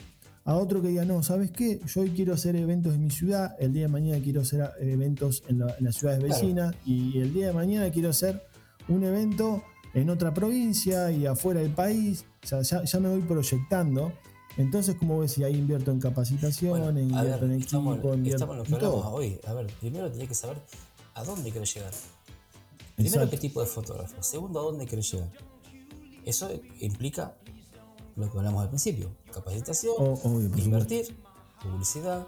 [0.44, 1.80] a otro que diga, no, ¿sabes qué?
[1.86, 5.44] Yo hoy quiero hacer eventos en mi ciudad, el día de mañana quiero hacer eventos
[5.48, 8.44] en, las ciudades vecinas y el día de mañana quiero hacer
[8.90, 9.64] un evento
[9.94, 12.26] en otra provincia y afuera del país.
[12.44, 14.12] O sea, ya, me voy proyectando.
[14.62, 18.76] Entonces, como ves, si ahí invierto en capacitación, invierto en equipo, invierto estamos lo que
[18.76, 19.40] hablamos hoy.
[19.46, 20.58] A ver, primero tenés que saber
[21.16, 21.94] a dónde querés llegar.
[22.96, 24.22] Primero, qué tipo de fotógrafo.
[24.22, 25.30] Segundo, a dónde querés llegar.
[26.26, 26.50] Eso
[26.80, 27.36] implica
[28.16, 30.20] lo que hablamos al principio, capacitación,
[30.58, 31.18] invertir,
[31.62, 32.28] publicidad,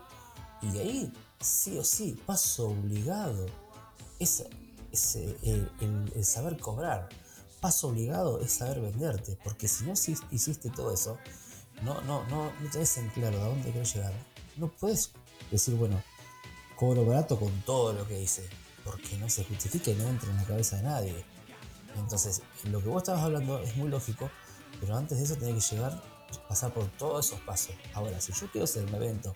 [0.61, 3.45] y ahí sí o sí, paso obligado,
[4.19, 4.45] es,
[5.43, 7.09] el, saber cobrar,
[7.59, 11.17] paso obligado es saber venderte, porque si no hiciste todo eso,
[11.83, 14.13] no, no, no, no tenés en claro a dónde quiero llegar,
[14.57, 15.11] no puedes
[15.51, 16.01] decir, bueno,
[16.75, 18.47] cobro barato con todo lo que hice,
[18.83, 21.25] porque no se justifica y no entra en la cabeza de nadie.
[21.97, 24.29] Entonces, lo que vos estabas hablando es muy lógico
[24.79, 26.01] Pero antes de eso tenés que llegar,
[26.47, 27.75] pasar por todos esos pasos.
[27.93, 29.35] Ahora, si yo quiero hacer un evento,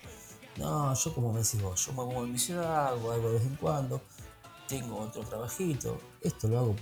[0.57, 3.39] no, yo como me decís vos, yo me muevo en mi ciudad, hago algo de
[3.39, 4.01] vez en cuando,
[4.67, 6.75] tengo otro trabajito, esto lo hago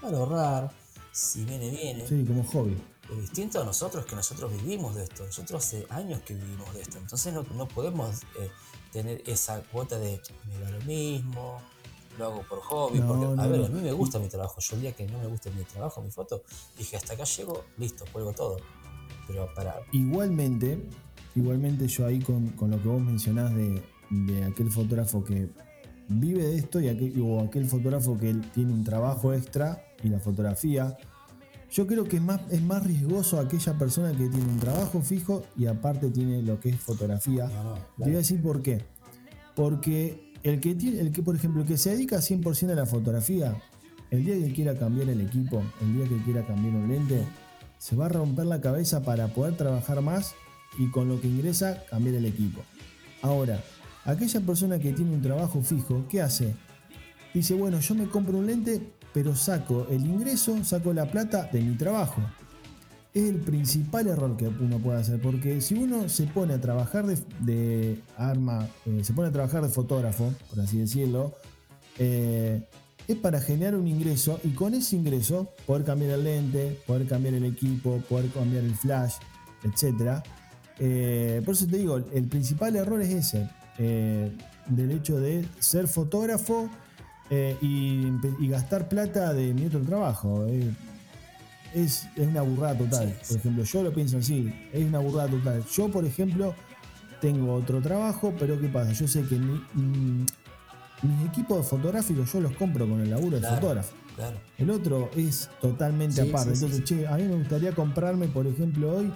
[0.00, 0.70] para ahorrar,
[1.12, 2.06] si viene, viene.
[2.06, 2.80] Sí, como hobby.
[3.10, 6.82] Es distinto a nosotros que nosotros vivimos de esto, nosotros hace años que vivimos de
[6.82, 8.50] esto, entonces no, no podemos eh,
[8.92, 11.60] tener esa cuota de me da lo mismo,
[12.18, 14.60] lo hago por hobby, No, porque no, a ver, a mí me gusta mi trabajo,
[14.60, 16.42] yo el día que no me guste mi trabajo, mi foto,
[16.78, 18.58] dije hasta acá llego, listo, cuelgo todo.
[19.26, 20.88] Pero para, Igualmente,
[21.34, 25.48] igualmente yo ahí con, con lo que vos mencionás de, de aquel fotógrafo que
[26.08, 30.18] vive de esto y aquel, o aquel fotógrafo que tiene un trabajo extra y la
[30.18, 30.96] fotografía,
[31.70, 35.44] yo creo que es más, es más riesgoso aquella persona que tiene un trabajo fijo
[35.56, 37.46] y aparte tiene lo que es fotografía.
[37.46, 38.84] No, no, Te voy a decir por qué.
[39.54, 42.86] Porque el que, tiene, el que, por ejemplo, el que se dedica 100% a la
[42.86, 43.56] fotografía,
[44.10, 47.24] el día que quiera cambiar el equipo, el día que quiera cambiar un lente,
[47.78, 50.34] se va a romper la cabeza para poder trabajar más
[50.78, 52.62] y con lo que ingresa cambiar el equipo.
[53.22, 53.62] Ahora,
[54.04, 56.54] aquella persona que tiene un trabajo fijo, ¿qué hace?
[57.32, 58.80] Dice, bueno, yo me compro un lente,
[59.14, 62.20] pero saco el ingreso, saco la plata de mi trabajo.
[63.14, 67.06] Es el principal error que uno puede hacer, porque si uno se pone a trabajar
[67.06, 71.34] de, arma, eh, se pone a trabajar de fotógrafo, por así decirlo,
[71.98, 72.68] eh,
[73.08, 77.34] es para generar un ingreso y con ese ingreso poder cambiar el lente, poder cambiar
[77.34, 79.14] el equipo, poder cambiar el flash,
[79.64, 80.22] etc.
[80.78, 86.70] Eh, por eso te digo, el principal error es ese, del hecho de ser fotógrafo
[87.30, 90.46] eh, y, y gastar plata de mi otro trabajo.
[90.48, 90.70] eh.
[91.74, 93.14] es, es una burrada total.
[93.22, 93.28] Sí.
[93.28, 95.64] Por ejemplo, yo lo pienso así, es una burrada total.
[95.72, 96.54] Yo, por ejemplo,
[97.20, 98.92] tengo otro trabajo, pero ¿qué pasa?
[98.92, 100.26] Yo sé que mi- mm,
[101.02, 103.94] mis equipos fotográficos yo los compro con el laburo de fotógrafo.
[104.16, 106.56] claro, El otro es totalmente Sí, aparte.
[106.56, 109.12] sí, Entonces, che, a mí me gustaría comprarme, por ejemplo, hoy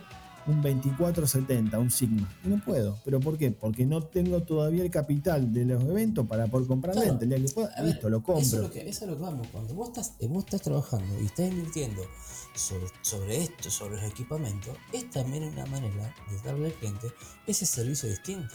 [0.47, 2.29] un 2470, un Sigma.
[2.45, 2.99] Y no puedo.
[3.05, 3.51] ¿Pero por qué?
[3.51, 7.09] Porque no tengo todavía el capital de los eventos para poder comprar Claro.
[7.11, 7.23] lentes.
[7.31, 8.43] El día que pueda, ver, listo, lo Eso compro.
[8.45, 9.47] es lo que, eso es lo que vamos.
[9.53, 12.03] Cuando vos estás, eh, vos estás trabajando y estás invirtiendo
[12.55, 17.09] sobre, sobre esto, sobre los equipamientos, es también una manera de darle al cliente
[17.47, 18.55] ese servicio distinto.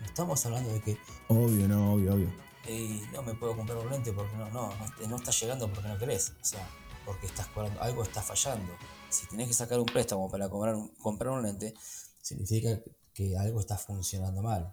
[0.00, 0.96] No estamos hablando de que
[1.28, 2.32] Obvio, no, obvio, obvio.
[2.66, 5.88] "Ey, no me puedo comprar un lente porque no, no, no, no está llegando porque
[5.88, 6.32] no querés.
[6.40, 6.66] O sea,
[7.04, 8.72] porque estás cobrando, algo está fallando.
[9.10, 11.74] Si tenés que sacar un préstamo para comprar un, comprar un lente,
[12.22, 12.80] significa
[13.12, 14.72] que algo está funcionando mal.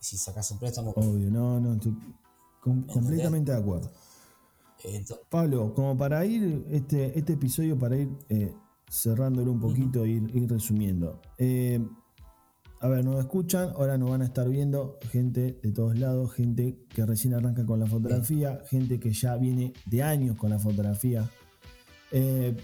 [0.00, 1.96] Y si sacas un préstamo, Obvio, no, no, estoy
[2.60, 3.90] com- completamente de acuerdo.
[5.30, 8.54] Pablo, como para ir, este, este episodio, para ir eh,
[8.88, 11.20] cerrándolo un poquito e ir, ir resumiendo.
[11.38, 11.80] Eh,
[12.80, 16.84] a ver, nos escuchan, ahora nos van a estar viendo gente de todos lados, gente
[16.90, 21.30] que recién arranca con la fotografía, gente que ya viene de años con la fotografía.
[22.12, 22.54] Eh,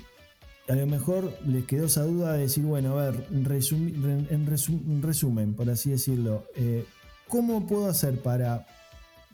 [0.70, 5.02] a lo mejor les quedó esa duda de decir, bueno, a ver, en resu- en
[5.02, 6.84] resumen, por así decirlo, eh,
[7.28, 8.66] ¿cómo puedo hacer para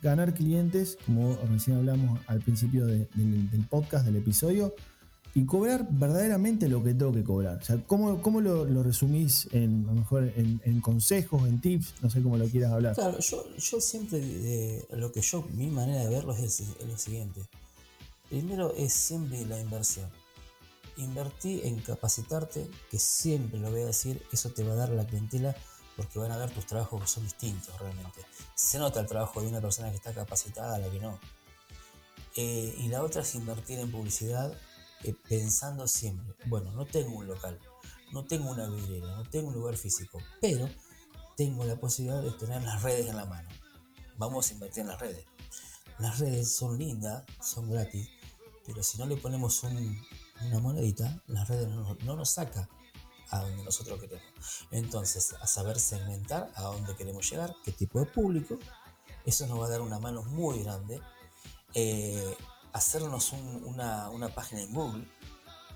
[0.03, 4.75] ganar clientes, como recién hablamos al principio de- del, podcast, del episodio,
[5.35, 7.59] y cobrar verdaderamente lo que tengo que cobrar?
[7.61, 11.95] O sea, ¿cómo, cómo lo, resumís en, a lo mejor en, consejos, en tips?
[12.03, 12.95] No sé cómo lo quieras hablar.
[12.95, 17.41] Claro, yo, siempre, de- lo que yo, mi manera de verlo es lo siguiente.
[18.31, 20.07] Primero es siempre la inversión.
[20.97, 25.07] Invertí en capacitarte, que siempre lo voy a decir, eso te va a dar la
[25.07, 25.55] clientela
[25.97, 28.25] porque van a ver tus trabajos que son distintos realmente.
[28.55, 31.19] Se nota el trabajo de una persona que está capacitada a la que no.
[32.37, 34.53] Eh, y la otra es invertir en publicidad
[35.05, 37.59] eh, pensando siempre, bueno, no tengo un local,
[38.13, 40.69] no tengo una vidriera, no tengo un lugar físico, pero
[41.37, 43.49] tengo la posibilidad de tener las redes en la mano.
[44.19, 45.25] Vamos a invertir en las redes.
[45.99, 48.09] Las redes son lindas, son gratis,
[48.67, 49.99] pero si no le ponemos un-
[50.43, 52.69] una monedita, las redes no, no nos saca
[53.31, 54.25] a donde nosotros queremos.
[54.71, 58.59] Entonces, a saber segmentar a dónde queremos llegar, qué tipo de público,
[59.25, 61.01] eso nos va a dar una mano muy grande.
[61.75, 62.37] Eh,
[62.73, 65.09] hacernos un- una, una página en Google,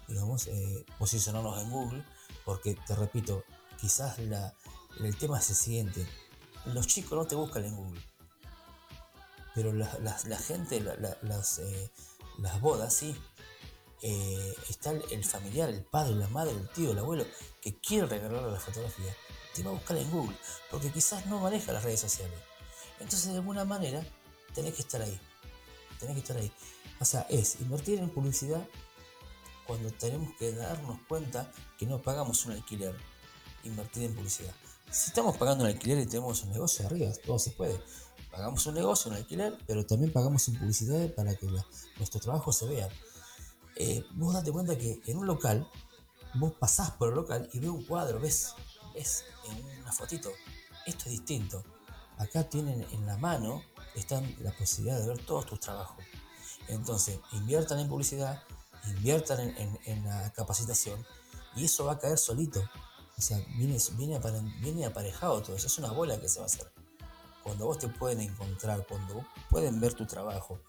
[0.06, 2.04] digamos, eh, posicionarnos en Google,
[2.44, 3.44] porque te repito,
[3.80, 6.06] quizás el tema es el siguiente,
[6.66, 8.00] los chicos no te buscan en Google,
[9.54, 11.90] pero la, la- gente, la- la- las, eh,
[12.38, 13.16] las bodas, sí,
[14.03, 17.24] eh, está el, familiar, el padre, la madre, el tío, el abuelo,
[17.61, 19.14] que quiere regalarle la fotografía,
[19.55, 20.36] te va a buscar en Google,
[20.70, 22.38] porque quizás no maneja las redes sociales.
[23.01, 24.05] Entonces, de alguna manera,
[24.55, 25.18] tenés que estar ahí.
[25.98, 26.51] Tenés que estar ahí.
[27.01, 28.66] O sea, es invertir en publicidad
[29.66, 32.94] cuando tenemos que darnos cuenta que no pagamos un alquiler.
[33.64, 34.55] Invertir en publicidad.
[34.90, 37.80] Si estamos pagando un alquiler y tenemos un negocio arriba, todo se puede.
[38.30, 41.66] Pagamos un negocio, un alquiler, pero también pagamos en publicidad para que la-
[41.98, 42.88] nuestro trabajo se vea.
[43.83, 45.66] Eh, vos date cuenta que en un local
[46.35, 48.53] vos pasás por el local y ves un cuadro, ves,
[48.95, 50.31] ves en una fotito,
[50.85, 51.64] esto es distinto.
[52.18, 53.62] Acá tienen en la mano,
[53.95, 56.05] están la posibilidad de ver todos tus trabajos.
[56.68, 58.43] Entonces, inviertan en publicidad,
[58.87, 59.41] inviertan
[59.87, 61.03] en, la capacitación
[61.57, 62.62] y eso va a caer solito.
[63.16, 64.20] O sea, viene, viene,
[64.61, 66.70] viene aparejado todo eso, es una bola que se va a hacer.
[67.43, 70.61] Cuando vos te pueden encontrar, cuando pueden ver tu trabajo.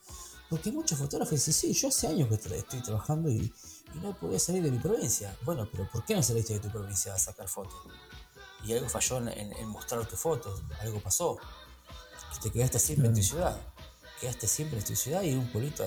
[0.52, 3.54] Porque muchos fotógrafos dicen, sí, yo hace años que estoy trabajando y,
[3.96, 5.34] y no podía salir de mi provincia.
[5.46, 7.80] Bueno, pero ¿por qué no saliste de tu provincia a sacar fotos?
[8.66, 11.38] Y algo falló en, mostrar tus fotos, algo pasó.
[12.44, 13.58] te quedaste siempre en tu ciudad.
[14.20, 15.86] Quedaste siempre en tu ciudad y un pueblito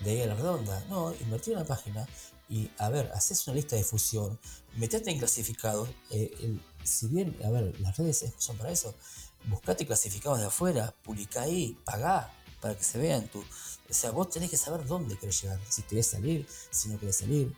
[0.00, 0.82] de, ahí a la redonda.
[0.88, 2.08] No, invertí en una página
[2.48, 4.40] y, a ver, haces una lista de fusión,
[4.76, 5.90] metete en clasificados.
[6.08, 8.94] Eh, si bien, a ver, las redes son para eso,
[9.48, 13.44] buscate clasificados de afuera, publicá ahí, pagá para que se vean tu,
[13.90, 17.16] o sea, vos tenés que saber dónde querés llegar, si querés salir, si no querés
[17.16, 17.54] salir.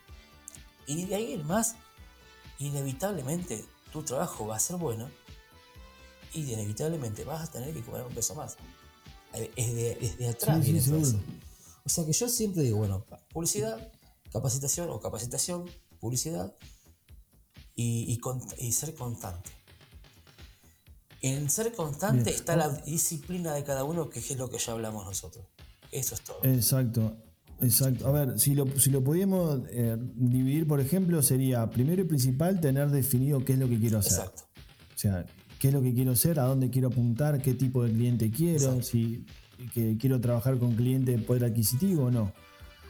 [0.87, 1.75] Y de ahí en más,
[2.59, 5.11] inevitablemente tu trabajo va a ser bueno
[6.33, 8.57] y inevitablemente vas a tener que cobrar un peso más.
[9.57, 11.19] Es de, atrás viene eso.
[11.85, 13.91] O sea que yo siempre digo, bueno, publicidad,
[14.33, 15.69] capacitación o capacitación,
[15.99, 16.55] publicidad
[17.75, 18.21] y,
[18.59, 19.51] y ser constante.
[21.23, 25.05] En ser constante está la disciplina de cada uno, que es lo que ya hablamos
[25.05, 25.45] nosotros.
[25.91, 26.41] Eso es todo.
[26.45, 27.17] Exacto.
[27.63, 28.09] Exacto.
[28.09, 32.61] A ver, si lo, si lo pudiéramos eh, dividir, por ejemplo, sería primero y principal
[32.61, 34.21] tener definido qué es lo que quiero hacer.
[34.21, 34.43] Exacto.
[34.95, 35.27] O sea,
[35.59, 38.83] qué es lo que quiero hacer, a dónde quiero apuntar, qué tipo de cliente quiero,
[38.83, 39.27] si
[39.75, 42.33] que quiero trabajar con cliente de poder adquisitivo o no.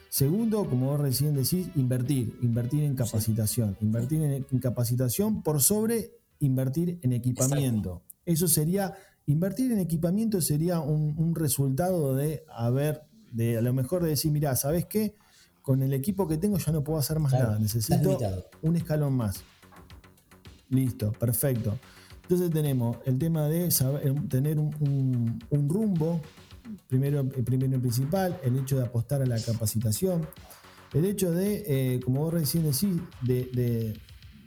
[0.09, 6.99] Segundo, como vos recién decís, invertir, invertir en capacitación, invertir en, capacitación por sobre invertir
[7.03, 8.03] en equipamiento.
[8.25, 8.95] Eso sería
[9.27, 13.03] Invertir en equipamiento sería un, resultado de haber,
[13.33, 15.15] de a lo mejor de decir, mira, ¿sabes qué?
[15.63, 18.19] Con el equipo que tengo ya no puedo hacer más nada, necesito
[18.63, 19.43] un escalón más.
[20.69, 21.79] Listo, perfecto.
[22.23, 26.21] Entonces tenemos el tema de saber, tener un, rumbo,
[26.87, 30.29] primero, primero y principal, el hecho de apostar a la capacitación,
[30.93, 33.99] el hecho de, eh, como vos recién decís, de,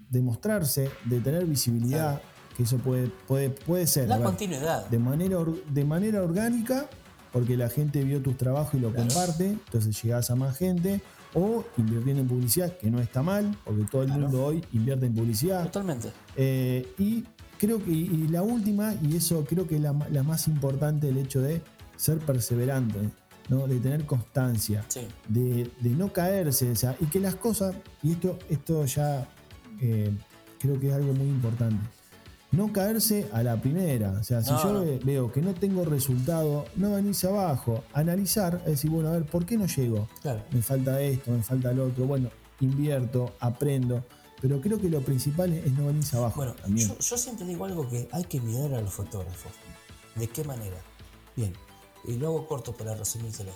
[0.10, 2.22] de, mostrarse, de tener visibilidad,
[2.56, 4.08] que eso puede, puede, puede ser.
[4.08, 4.88] La continuidad.
[4.88, 5.38] De manera,
[5.70, 6.88] de manera orgánica,
[7.32, 11.02] porque la gente vio tus trabajos y lo comparte, entonces llegas a más gente,
[11.34, 15.16] o invirtiendo en publicidad, que no está mal, porque todo el mundo hoy invierte en
[15.16, 15.64] publicidad.
[15.64, 16.12] Totalmente.
[16.36, 17.24] Eh, y
[17.58, 21.42] creo que y la última, y eso creo que es la, más importante, el hecho
[21.42, 21.62] de
[21.98, 23.00] ser perseverante,
[23.50, 23.68] ¿no?
[23.68, 24.86] de tener constancia,
[25.28, 29.28] de, no caerse, o sea, y que las cosas, y esto, esto ya
[29.82, 30.16] eh,
[30.60, 31.84] creo que es algo muy importante
[32.54, 34.12] no caerse a la primera.
[34.12, 38.92] O sea, si yo veo que no tengo resultado, no venirse abajo, analizar, es decir,
[38.92, 40.08] bueno, a ver, ¿por qué no llego?
[40.52, 42.06] Me falta esto, me falta lo otro.
[42.06, 42.30] Bueno,
[42.60, 44.06] invierto, aprendo.
[44.40, 46.36] Pero creo que lo principal es no venirse abajo.
[46.36, 49.52] Bueno, Yo, yo, siempre digo algo que hay que mirar a los fotógrafos.
[50.16, 50.78] ¿De qué manera?
[51.36, 51.54] Bien,
[52.06, 53.52] y luego corto para resumírselo.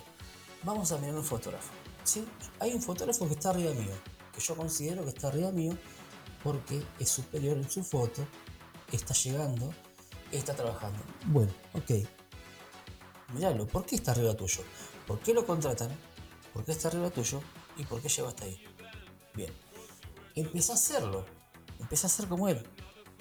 [0.64, 1.70] Vamos a mirar un fotógrafo.
[2.02, 2.24] ¿sí?
[2.58, 3.92] Hay un fotógrafo que está arriba mío,
[4.34, 5.76] que yo considero que está arriba mío
[6.42, 8.22] porque es superior en su foto,
[8.92, 9.72] está llegando,
[10.32, 10.98] está trabajando.
[11.26, 12.06] Bueno, ok.
[13.34, 14.62] Míralo, ¿por qué está arriba tuyo?
[15.06, 15.90] ¿Por qué lo contratan?
[16.52, 17.40] ¿Por qué está arriba tuyo?
[17.76, 18.62] ¿Y por qué llegó hasta ahí?
[19.34, 19.52] Bien.
[20.34, 21.26] Empieza a hacerlo.
[21.78, 22.64] Empieza a ser como él.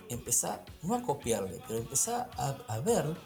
[0.09, 3.18] Empieza no a copiarle, pero empieza a, ver,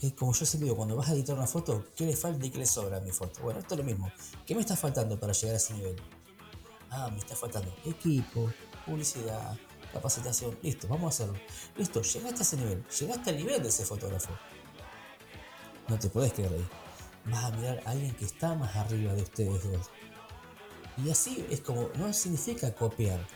[0.00, 2.50] eh, como yo siempre digo, cuando vas a editar una foto, ¿qué le falta y
[2.50, 3.40] qué le sobra a mi foto?
[3.42, 4.10] Bueno, esto es lo mismo.
[4.44, 5.96] ¿Qué me está faltando para llegar a ese nivel?
[6.90, 8.52] Ah, me está faltando equipo,
[8.84, 9.56] publicidad,
[9.92, 11.40] capacitación, listo, vamos a hacerlo.
[11.76, 14.30] Listo, llegaste a ese nivel, llegaste al nivel de ese fotógrafo.
[15.88, 16.68] No te podés quedar ahí.
[17.26, 19.90] Vas a mirar a alguien que está más arriba de ustedes dos.
[21.04, 23.26] Y así es como, no significa copiar,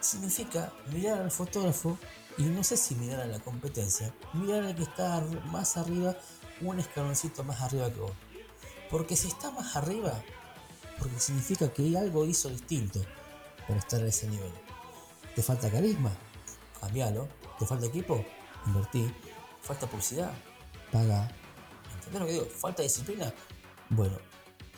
[0.00, 1.96] significa mirar al fotógrafo
[2.36, 6.16] y no sé si mirar a la competencia, mirar al que está más arriba,
[6.60, 8.12] un escaloncito más arriba que vos.
[8.90, 10.20] Porque si está más arriba,
[10.98, 13.00] porque significa que algo hizo distinto
[13.66, 14.52] para estar a ese nivel.
[15.34, 16.12] ¿Te falta carisma?
[16.80, 17.28] Cambialo.
[17.58, 18.24] ¿Te falta equipo?
[18.66, 19.12] Invertí.
[19.60, 20.32] ¿Falta publicidad?
[20.92, 21.28] Paga.
[21.94, 22.46] ¿Entendés lo que digo?
[22.46, 23.32] ¿Falta disciplina?
[23.90, 24.16] Bueno,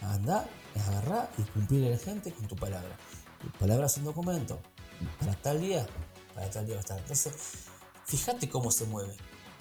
[0.00, 2.96] anda, agarrar y cumplir a la gente con tu palabra.
[3.42, 4.59] Tu palabra es un documento.
[5.20, 5.86] Para tal día,
[6.34, 6.98] para tal día va a estar.
[6.98, 7.34] Entonces,
[8.07, 9.14] fíjate cómo se mueve.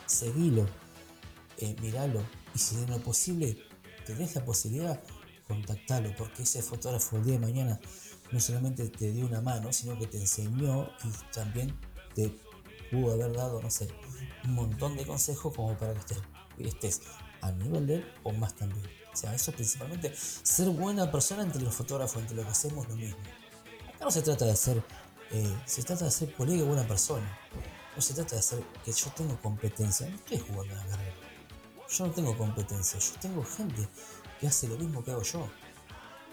[0.05, 0.65] Seguilo.
[1.57, 2.21] Eh, miralo.
[2.53, 3.57] Y si es lo posible,
[4.05, 5.01] tenés la posibilidad,
[5.47, 6.15] contactalo.
[6.15, 7.79] Porque ese fotógrafo el día de mañana
[8.31, 11.77] no solamente te dio una mano, sino que te enseñó y también
[12.13, 12.35] te
[12.91, 13.87] pudo haber dado, no sé,
[14.43, 16.21] un montón de consejos como para que estés,
[16.57, 17.01] estés
[17.41, 18.85] a nivel de él o más también.
[19.13, 22.95] O sea, eso principalmente, ser buena persona entre los fotógrafos, entre lo que hacemos, lo
[22.95, 23.17] mismo.
[23.95, 24.83] Acá no se trata de ser
[25.31, 27.37] eh, se trata de ser colega buena persona.
[27.95, 30.07] No se trata de hacer que yo tengo competencia.
[30.07, 31.15] No estoy jugando a la carrera.
[31.89, 32.99] Yo no tengo competencia.
[32.99, 33.87] Yo tengo gente
[34.39, 35.47] que hace lo mismo que hago yo.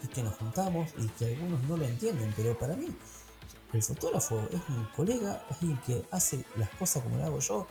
[0.03, 2.33] Y que nos juntamos y que algunos no lo entienden.
[2.37, 2.89] Pero para mí,
[3.73, 7.67] el fotógrafo es un colega, es alguien que hace las cosas como lo hago yo.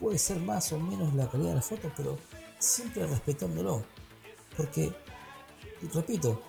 [0.00, 2.18] Puede ser más o menos la calidad de la foto, pero
[2.58, 3.84] siempre respetándolo.
[4.56, 4.94] Porque,
[5.92, 6.42] repito,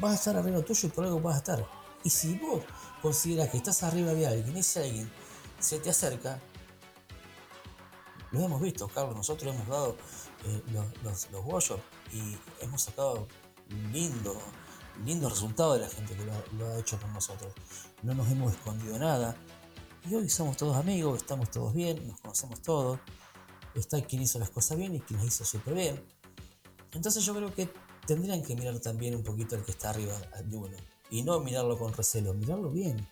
[0.00, 1.66] vas a estar arriba tuyo y por algo vas a estar.
[2.04, 2.62] Y si vos
[3.00, 5.10] consideras que estás arriba de alguien y ese alguien
[5.58, 6.40] se te acerca,
[8.32, 9.96] lo hemos visto, Carlos, nosotros hemos dado
[10.44, 10.62] eh,
[11.02, 11.78] los, los,
[12.12, 13.28] y hemos sacado
[13.92, 14.40] lindo,
[15.04, 17.52] lindo resultado de la gente que lo, ha hecho con nosotros.
[18.02, 19.36] No nos hemos escondido nada.
[20.08, 22.98] Y hoy somos todos amigos, estamos todos bien, nos conocemos todos.
[23.74, 26.04] Está quien hizo las cosas bien y quien las hizo súper bien.
[26.92, 27.70] Entonces yo creo que
[28.06, 30.76] tendrían que mirar también un poquito al que está arriba de uno.
[31.10, 33.06] Y no mirarlo con recelo, mirarlo bien.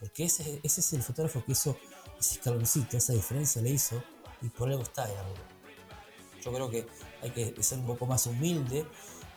[0.00, 1.76] Porque ese, es el fotógrafo que hizo
[2.18, 4.02] ese escaloncito, esa diferencia le hizo
[4.42, 5.48] y por algo está ahí arriba.
[6.42, 6.86] Yo creo que
[7.22, 8.86] hay que ser un poco más humilde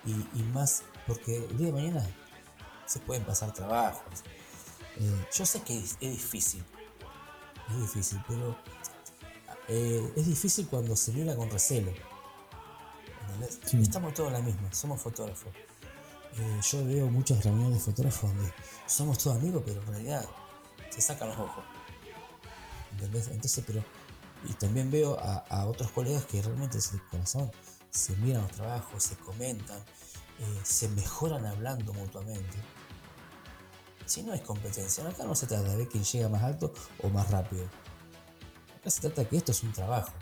[0.07, 2.07] y, más porque el día de mañana
[2.85, 4.23] se pueden pasar trabajos.
[4.97, 6.63] Eh, yo sé que es, difícil,
[7.69, 8.57] es difícil, pero
[9.67, 11.91] eh, es difícil cuando se mira con recelo.
[13.73, 15.53] Estamos todos en la misma, somos fotógrafos.
[16.37, 18.53] Eh, yo veo muchas reuniones de fotógrafos donde
[18.85, 20.25] somos todos amigos, pero en realidad
[20.89, 21.63] se sacan los ojos.
[23.01, 23.83] Entonces, pero.
[24.47, 27.51] Y también veo a, otros colegas que realmente se corazón
[27.97, 29.79] se miran los trabajos, se comentan,
[30.39, 32.57] eh, se mejoran hablando mutuamente.
[34.05, 36.73] Si no es competencia, acá no se trata de quién llega más alto
[37.03, 37.65] o más rápido.
[38.79, 40.13] Acá se trata de que esto es un trabajo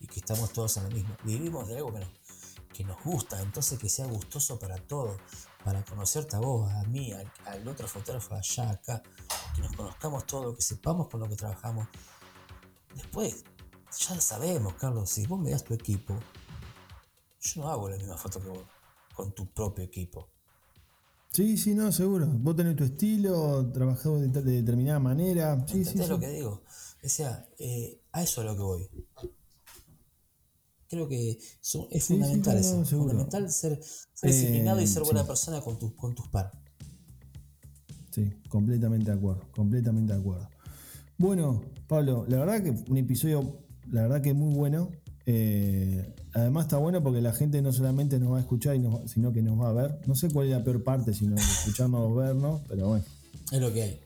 [0.00, 1.16] y que estamos todos en la misma.
[1.24, 2.08] Vivimos de algo que nos,
[2.72, 5.18] que nos gusta, entonces que sea gustoso para todos,
[5.64, 9.02] para conocerte a vos, a mí, al, otro fotógrafo allá, acá,
[9.54, 11.88] que nos conozcamos todos, que sepamos con lo que trabajamos.
[12.94, 13.44] Después,
[13.98, 16.16] ya lo sabemos, Carlos, si vos me das tu equipo,
[17.46, 18.64] yo no hago la misma foto que vos,
[19.14, 20.28] con tu propio equipo.
[21.32, 22.26] Sí, sí, no, seguro.
[22.26, 25.64] Vos tenés tu estilo, trabajás de, determinada manera.
[25.66, 26.62] Sí, sí, lo que digo?
[27.04, 28.90] O sea, eh, a eso es lo que voy.
[30.88, 31.38] Creo que
[31.90, 32.84] es fundamental eso.
[32.84, 33.78] fundamental ser,
[34.22, 36.52] disciplinado y ser buena persona con, tus con tus par.
[38.12, 40.48] Sí, completamente de acuerdo, completamente de acuerdo.
[41.18, 43.58] Bueno, Pablo, la verdad que un episodio,
[43.90, 44.90] la verdad que muy bueno.
[45.26, 49.42] Eh, además está bueno porque la gente no solamente nos va a escuchar, sino que
[49.42, 49.98] nos va a ver.
[50.06, 53.04] No sé cuál es la peor parte, sino escucharnos o vernos, pero bueno.
[53.52, 54.00] Es lo que hay.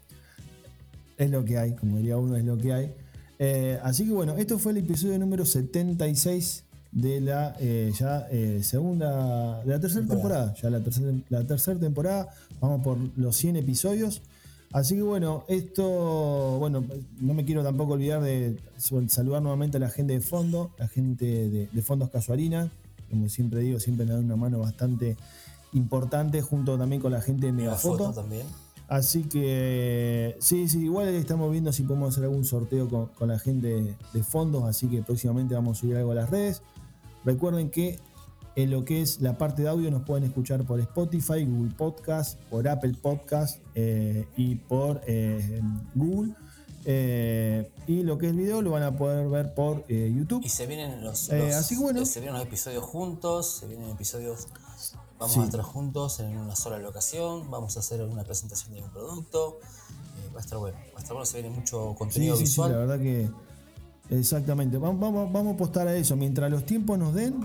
[1.18, 2.94] Es lo que hay, como diría uno, es lo que hay.
[3.38, 8.26] Eh, así que bueno, esto fue el episodio número 76 de la eh, ya
[8.62, 10.54] segunda, de la tercera temporada.
[10.60, 12.28] Ya la tercera la tercera temporada,
[12.60, 14.22] vamos por los 100 episodios.
[14.72, 16.84] Así que bueno, esto, bueno,
[17.18, 18.56] no me quiero tampoco olvidar de
[19.08, 22.70] saludar nuevamente a la gente de fondo, la gente de, Fondos Casuarina,
[23.10, 25.16] como siempre digo, siempre me dan una mano bastante
[25.72, 28.12] importante, junto también con la gente de Megafoto.
[28.12, 28.46] también.
[28.86, 33.40] Así que sí, sí, igual estamos viendo si podemos hacer algún sorteo con, con la
[33.40, 36.62] gente de fondos, así que próximamente vamos a subir algo a las redes.
[37.24, 37.98] Recuerden que
[38.62, 42.38] en lo que es la parte de audio nos pueden escuchar por Spotify, Google Podcast,
[42.50, 45.61] por Apple Podcast eh, y por eh,
[45.94, 46.34] Google.
[46.84, 50.42] Eh, y lo que es video lo van a poder ver por YouTube.
[50.44, 52.04] Y se vienen los, así bueno.
[52.04, 54.48] se vienen los episodios juntos, se vienen episodios,
[55.18, 58.90] vamos a estar juntos en una sola locación, vamos a hacer una presentación de un
[58.90, 59.58] producto.
[60.34, 62.72] va a estar bueno, va a estar bueno, se viene mucho contenido visual.
[62.72, 63.30] la verdad que
[64.11, 66.16] Exactamente, vamos, vamos, a apostar a eso.
[66.16, 67.36] Mientras los tiempos nos den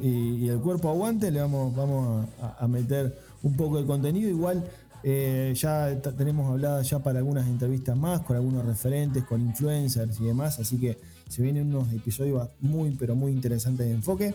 [0.00, 2.26] y, el cuerpo aguante, le vamos, vamos
[2.58, 4.28] a, meter un poco de contenido.
[4.28, 4.64] Igual
[5.02, 10.24] eh, ya tenemos hablada ya para algunas entrevistas más, con algunos referentes, con influencers y
[10.24, 10.58] demás.
[10.58, 14.34] Así que se vienen unos episodios muy, pero muy interesantes de enfoque.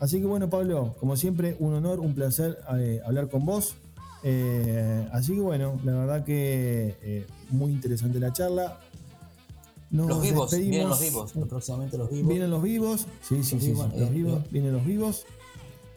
[0.00, 3.76] Así que bueno, Pablo, como siempre, un honor, un placer eh, hablar con vos.
[4.22, 8.78] Eh, así que bueno, la verdad que muy interesante la charla
[9.94, 12.28] los vivos, vienen los vivos, próximamente los vivos.
[12.28, 14.48] Vienen los vivos, sí, sí, sí, los eh, vivos, eh.
[14.50, 15.24] vienen los vivos.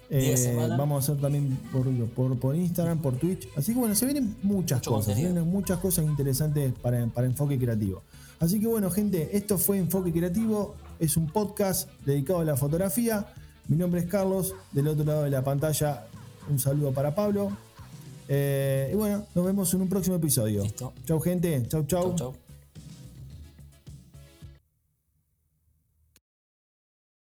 [0.09, 3.49] Eh, vamos a hacer también por, por, Instagram, por Twitch.
[3.57, 7.57] Así que bueno, se vienen muchas cosas, se vienen muchas cosas interesantes para, para Enfoque
[7.57, 8.03] Creativo.
[8.39, 13.33] Así que bueno, gente, esto fue Enfoque Creativo, es un podcast dedicado a la fotografía.
[13.67, 16.05] Mi nombre es Carlos, del otro lado de la pantalla,
[16.49, 17.51] un saludo para Pablo.
[18.29, 20.63] y bueno, nos vemos en un próximo episodio.
[21.05, 21.65] Chau, gente.
[21.67, 22.15] Chau, chau.
[22.15, 22.46] chau, chau.